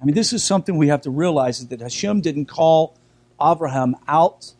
I 0.00 0.04
mean, 0.04 0.14
this 0.14 0.32
is 0.32 0.44
something 0.44 0.76
we 0.76 0.88
have 0.88 1.00
to 1.02 1.10
realize 1.10 1.60
is 1.60 1.68
that 1.68 1.80
Hashem 1.80 2.20
didn't 2.20 2.46
call 2.46 2.96
Abraham 3.42 3.96
out 4.06 4.52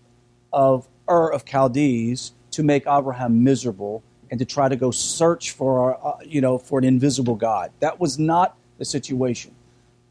of 0.53 0.89
Ur 1.09 1.31
of 1.31 1.45
Chaldees 1.45 2.33
to 2.53 2.63
make 2.63 2.85
Abraham 2.87 3.45
miserable 3.45 4.03
and 4.31 4.39
to 4.39 4.45
try 4.45 4.69
to 4.69 4.77
go 4.77 4.91
search 4.91 5.53
for, 5.53 5.99
uh, 6.05 6.19
you 6.25 6.41
know, 6.41 6.59
for 6.59 6.79
an 6.79 6.85
invisible 6.85 7.37
God. 7.37 7.71
That 7.81 8.01
was 8.01 8.19
not 8.19 8.57
the 8.79 8.85
situation. 8.85 9.55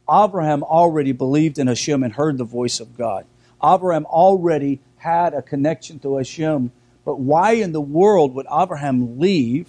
Abraham 0.09 0.63
already 0.63 1.11
believed 1.11 1.57
in 1.57 1.67
Hashem 1.67 2.03
and 2.03 2.13
heard 2.13 2.37
the 2.37 2.43
voice 2.43 2.79
of 2.79 2.97
God. 2.97 3.25
Abraham 3.63 4.05
already 4.05 4.79
had 4.97 5.33
a 5.33 5.41
connection 5.41 5.99
to 5.99 6.17
Hashem. 6.17 6.71
But 7.03 7.19
why 7.19 7.53
in 7.53 7.71
the 7.71 7.81
world 7.81 8.33
would 8.35 8.47
Abraham 8.51 9.19
leave 9.19 9.67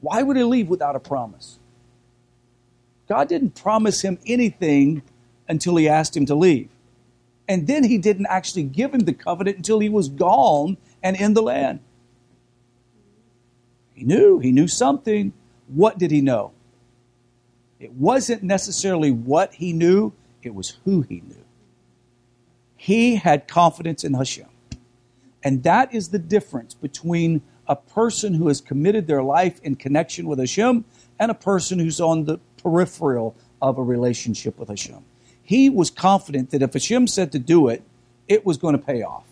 why 0.00 0.22
would 0.22 0.36
he 0.36 0.44
leave 0.44 0.68
without 0.68 0.96
a 0.96 1.00
promise? 1.00 1.58
God 3.08 3.28
didn't 3.28 3.54
promise 3.54 4.02
him 4.02 4.18
anything 4.26 5.02
until 5.48 5.76
he 5.76 5.88
asked 5.88 6.16
him 6.16 6.26
to 6.26 6.34
leave. 6.34 6.68
And 7.48 7.66
then 7.66 7.84
he 7.84 7.98
didn't 7.98 8.26
actually 8.26 8.64
give 8.64 8.92
him 8.92 9.00
the 9.00 9.12
covenant 9.12 9.56
until 9.56 9.78
he 9.78 9.88
was 9.88 10.08
gone 10.08 10.76
and 11.02 11.16
in 11.16 11.34
the 11.34 11.42
land. 11.42 11.80
He 13.96 14.04
knew, 14.04 14.38
he 14.38 14.52
knew 14.52 14.68
something. 14.68 15.32
What 15.66 15.98
did 15.98 16.12
he 16.12 16.20
know? 16.20 16.52
It 17.80 17.92
wasn't 17.92 18.42
necessarily 18.42 19.10
what 19.10 19.54
he 19.54 19.72
knew, 19.72 20.12
it 20.42 20.54
was 20.54 20.76
who 20.84 21.00
he 21.02 21.22
knew. 21.26 21.44
He 22.76 23.16
had 23.16 23.48
confidence 23.48 24.04
in 24.04 24.14
Hashem. 24.14 24.46
And 25.42 25.62
that 25.62 25.92
is 25.94 26.10
the 26.10 26.18
difference 26.18 26.74
between 26.74 27.42
a 27.66 27.74
person 27.74 28.34
who 28.34 28.48
has 28.48 28.60
committed 28.60 29.06
their 29.06 29.22
life 29.22 29.60
in 29.62 29.76
connection 29.76 30.26
with 30.28 30.38
Hashem 30.38 30.84
and 31.18 31.30
a 31.30 31.34
person 31.34 31.78
who's 31.78 32.00
on 32.00 32.24
the 32.24 32.38
peripheral 32.62 33.34
of 33.60 33.78
a 33.78 33.82
relationship 33.82 34.58
with 34.58 34.68
Hashem. 34.68 35.04
He 35.42 35.70
was 35.70 35.90
confident 35.90 36.50
that 36.50 36.62
if 36.62 36.74
Hashem 36.74 37.06
said 37.06 37.32
to 37.32 37.38
do 37.38 37.68
it, 37.68 37.82
it 38.28 38.44
was 38.44 38.56
going 38.56 38.76
to 38.76 38.82
pay 38.82 39.02
off. 39.02 39.24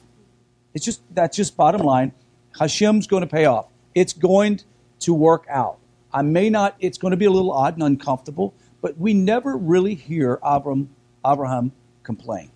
It's 0.73 0.85
just 0.85 1.03
that's 1.13 1.37
just 1.37 1.57
bottom 1.57 1.83
line. 1.83 2.13
Hashem's 2.59 3.07
going 3.07 3.23
to 3.23 3.29
pay 3.29 3.45
off. 3.45 3.67
It's 3.95 4.13
going 4.13 4.61
to 5.01 5.15
work 5.15 5.47
out. 5.49 5.79
I 6.13 6.23
may 6.23 6.51
not. 6.51 6.77
It's 6.81 6.99
going 6.99 7.11
to 7.11 7.17
be 7.17 7.25
a 7.25 7.31
little 7.31 7.53
odd 7.53 7.75
and 7.75 7.83
uncomfortable, 7.83 8.55
but 8.81 8.99
we 8.99 9.15
never 9.15 9.57
really 9.57 9.95
hear 9.95 10.39
Abram, 10.43 10.91
Abraham 11.27 11.73
complain. 12.03 12.51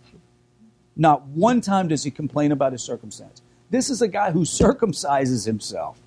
Not 0.97 1.27
one 1.29 1.61
time 1.61 1.89
does 1.89 2.05
he 2.05 2.11
complain 2.11 2.53
about 2.53 2.73
his 2.73 2.83
circumstance. 2.83 3.41
This 3.71 3.91
is 3.91 4.03
a 4.03 4.09
guy 4.09 4.33
who 4.33 4.41
circumcises 4.41 5.47
himself 5.47 6.01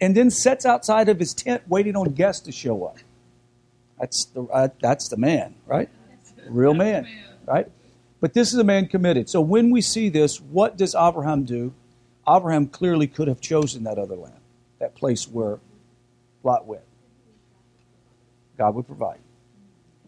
and 0.00 0.16
then 0.16 0.30
sets 0.30 0.64
outside 0.64 1.08
of 1.08 1.18
his 1.18 1.34
tent 1.34 1.62
waiting 1.68 1.96
on 1.96 2.06
guests 2.12 2.44
to 2.46 2.52
show 2.52 2.84
up. 2.84 2.98
That's 3.98 4.24
the, 4.26 4.44
uh, 4.44 4.68
that's 4.80 5.08
the 5.08 5.16
man, 5.16 5.54
right? 5.66 5.88
Real 6.48 6.74
man, 6.74 7.06
right? 7.46 7.68
But 8.20 8.34
this 8.34 8.52
is 8.52 8.58
a 8.58 8.64
man 8.64 8.86
committed. 8.86 9.28
So 9.28 9.40
when 9.40 9.70
we 9.70 9.82
see 9.82 10.08
this, 10.08 10.40
what 10.40 10.76
does 10.76 10.94
Abraham 10.94 11.44
do? 11.44 11.74
Abraham 12.28 12.66
clearly 12.66 13.06
could 13.06 13.28
have 13.28 13.40
chosen 13.40 13.84
that 13.84 13.98
other 13.98 14.16
land, 14.16 14.39
that 14.80 14.96
place 14.96 15.28
where 15.28 15.60
Lot 16.42 16.66
went. 16.66 16.82
God 18.58 18.74
would 18.74 18.86
provide. 18.86 19.20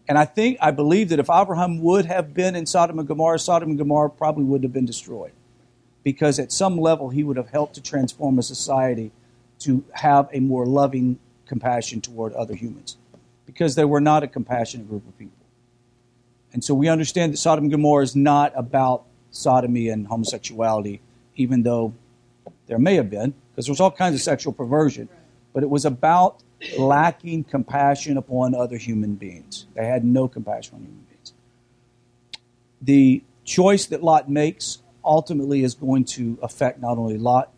And 0.07 0.17
I 0.17 0.25
think, 0.25 0.57
I 0.61 0.71
believe 0.71 1.09
that 1.09 1.19
if 1.19 1.29
Abraham 1.29 1.81
would 1.81 2.05
have 2.05 2.33
been 2.33 2.55
in 2.55 2.65
Sodom 2.65 2.99
and 2.99 3.07
Gomorrah, 3.07 3.39
Sodom 3.39 3.69
and 3.69 3.77
Gomorrah 3.77 4.09
probably 4.09 4.43
wouldn't 4.43 4.65
have 4.65 4.73
been 4.73 4.85
destroyed 4.85 5.31
because 6.03 6.39
at 6.39 6.51
some 6.51 6.77
level 6.77 7.09
he 7.09 7.23
would 7.23 7.37
have 7.37 7.49
helped 7.49 7.75
to 7.75 7.81
transform 7.81 8.37
a 8.37 8.43
society 8.43 9.11
to 9.59 9.83
have 9.93 10.27
a 10.33 10.41
more 10.41 10.65
loving 10.65 11.17
compassion 11.45 12.01
toward 12.01 12.33
other 12.33 12.53
humans 12.53 12.97
because 13.45 13.75
they 13.75 13.85
were 13.85 14.01
not 14.01 14.23
a 14.23 14.27
compassionate 14.27 14.89
group 14.89 15.07
of 15.07 15.17
people. 15.17 15.37
And 16.51 16.63
so 16.63 16.73
we 16.73 16.89
understand 16.89 17.33
that 17.33 17.37
Sodom 17.37 17.65
and 17.65 17.71
Gomorrah 17.71 18.03
is 18.03 18.15
not 18.15 18.51
about 18.55 19.05
sodomy 19.31 19.89
and 19.89 20.07
homosexuality, 20.07 21.01
even 21.35 21.63
though 21.63 21.93
there 22.67 22.77
may 22.77 22.95
have 22.95 23.09
been, 23.09 23.33
because 23.53 23.67
there's 23.67 23.79
all 23.79 23.91
kinds 23.91 24.15
of 24.15 24.21
sexual 24.21 24.51
perversion, 24.51 25.07
but 25.53 25.63
it 25.63 25.69
was 25.69 25.85
about 25.85 26.41
lacking 26.77 27.43
compassion 27.43 28.17
upon 28.17 28.55
other 28.55 28.77
human 28.77 29.15
beings. 29.15 29.67
They 29.75 29.85
had 29.85 30.03
no 30.03 30.27
compassion 30.27 30.75
on 30.75 30.81
human 30.81 31.05
beings. 31.09 31.33
The 32.81 33.23
choice 33.45 33.85
that 33.87 34.03
Lot 34.03 34.29
makes 34.29 34.79
ultimately 35.03 35.63
is 35.63 35.75
going 35.75 36.05
to 36.05 36.37
affect 36.41 36.79
not 36.79 36.97
only 36.97 37.17
Lot, 37.17 37.51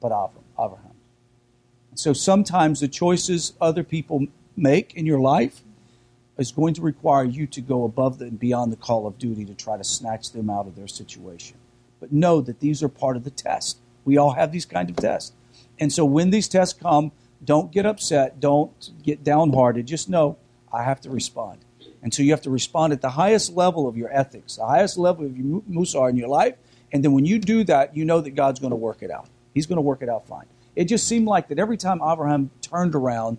but 0.00 0.12
Abraham. 0.58 0.90
So 1.94 2.12
sometimes 2.12 2.80
the 2.80 2.88
choices 2.88 3.54
other 3.60 3.82
people 3.82 4.26
make 4.56 4.94
in 4.94 5.06
your 5.06 5.20
life 5.20 5.62
is 6.38 6.52
going 6.52 6.74
to 6.74 6.82
require 6.82 7.24
you 7.24 7.46
to 7.46 7.60
go 7.60 7.84
above 7.84 8.20
and 8.22 8.38
beyond 8.38 8.72
the 8.72 8.76
call 8.76 9.06
of 9.06 9.18
duty 9.18 9.44
to 9.44 9.54
try 9.54 9.76
to 9.76 9.84
snatch 9.84 10.30
them 10.32 10.48
out 10.48 10.66
of 10.66 10.76
their 10.76 10.88
situation. 10.88 11.56
But 11.98 12.12
know 12.12 12.40
that 12.40 12.60
these 12.60 12.82
are 12.82 12.88
part 12.88 13.16
of 13.16 13.24
the 13.24 13.30
test. 13.30 13.78
We 14.04 14.16
all 14.16 14.32
have 14.32 14.50
these 14.52 14.64
kind 14.64 14.88
of 14.88 14.96
tests. 14.96 15.32
And 15.80 15.92
so 15.92 16.04
when 16.04 16.30
these 16.30 16.46
tests 16.46 16.78
come, 16.78 17.10
don't 17.42 17.72
get 17.72 17.86
upset, 17.86 18.38
don't 18.38 18.90
get 19.02 19.24
downhearted. 19.24 19.86
Just 19.86 20.08
know 20.08 20.36
I 20.72 20.82
have 20.82 21.00
to 21.00 21.10
respond. 21.10 21.58
And 22.02 22.12
so 22.12 22.22
you 22.22 22.30
have 22.30 22.42
to 22.42 22.50
respond 22.50 22.92
at 22.92 23.00
the 23.00 23.10
highest 23.10 23.54
level 23.56 23.88
of 23.88 23.96
your 23.96 24.12
ethics, 24.12 24.56
the 24.56 24.66
highest 24.66 24.98
level 24.98 25.24
of 25.24 25.36
your 25.36 25.62
musar 25.62 26.10
in 26.10 26.16
your 26.16 26.28
life. 26.28 26.54
And 26.92 27.04
then 27.04 27.12
when 27.12 27.24
you 27.24 27.38
do 27.38 27.64
that, 27.64 27.96
you 27.96 28.04
know 28.04 28.20
that 28.20 28.30
God's 28.30 28.60
going 28.60 28.70
to 28.70 28.76
work 28.76 29.02
it 29.02 29.10
out. 29.10 29.28
He's 29.54 29.66
going 29.66 29.76
to 29.76 29.82
work 29.82 30.02
it 30.02 30.08
out 30.08 30.26
fine. 30.26 30.46
It 30.76 30.84
just 30.84 31.08
seemed 31.08 31.26
like 31.26 31.48
that 31.48 31.58
every 31.58 31.76
time 31.76 32.00
Abraham 32.02 32.50
turned 32.62 32.94
around 32.94 33.38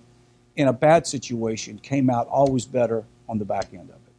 in 0.55 0.67
a 0.67 0.73
bad 0.73 1.07
situation, 1.07 1.79
came 1.79 2.09
out 2.09 2.27
always 2.27 2.65
better 2.65 3.05
on 3.29 3.39
the 3.39 3.45
back 3.45 3.73
end 3.73 3.89
of 3.89 3.95
it. 3.95 4.13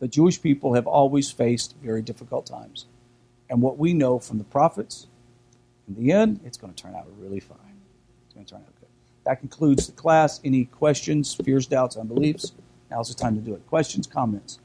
The 0.00 0.08
Jewish 0.08 0.40
people 0.40 0.74
have 0.74 0.86
always 0.86 1.30
faced 1.30 1.74
very 1.82 2.02
difficult 2.02 2.46
times. 2.46 2.86
And 3.48 3.62
what 3.62 3.78
we 3.78 3.94
know 3.94 4.18
from 4.18 4.38
the 4.38 4.44
prophets, 4.44 5.06
in 5.88 5.94
the 5.94 6.12
end, 6.12 6.40
it's 6.44 6.56
going 6.56 6.72
to 6.72 6.82
turn 6.82 6.94
out 6.94 7.06
really 7.18 7.40
fine. 7.40 7.58
It's 8.26 8.34
going 8.34 8.46
to 8.46 8.52
turn 8.52 8.62
out 8.62 8.80
good. 8.80 8.88
That 9.24 9.40
concludes 9.40 9.86
the 9.86 9.92
class. 9.92 10.40
Any 10.44 10.66
questions, 10.66 11.34
fears, 11.34 11.66
doubts, 11.66 11.96
unbeliefs? 11.96 12.52
Now's 12.90 13.08
the 13.08 13.14
time 13.14 13.34
to 13.34 13.40
do 13.40 13.54
it. 13.54 13.66
Questions, 13.66 14.06
comments? 14.06 14.58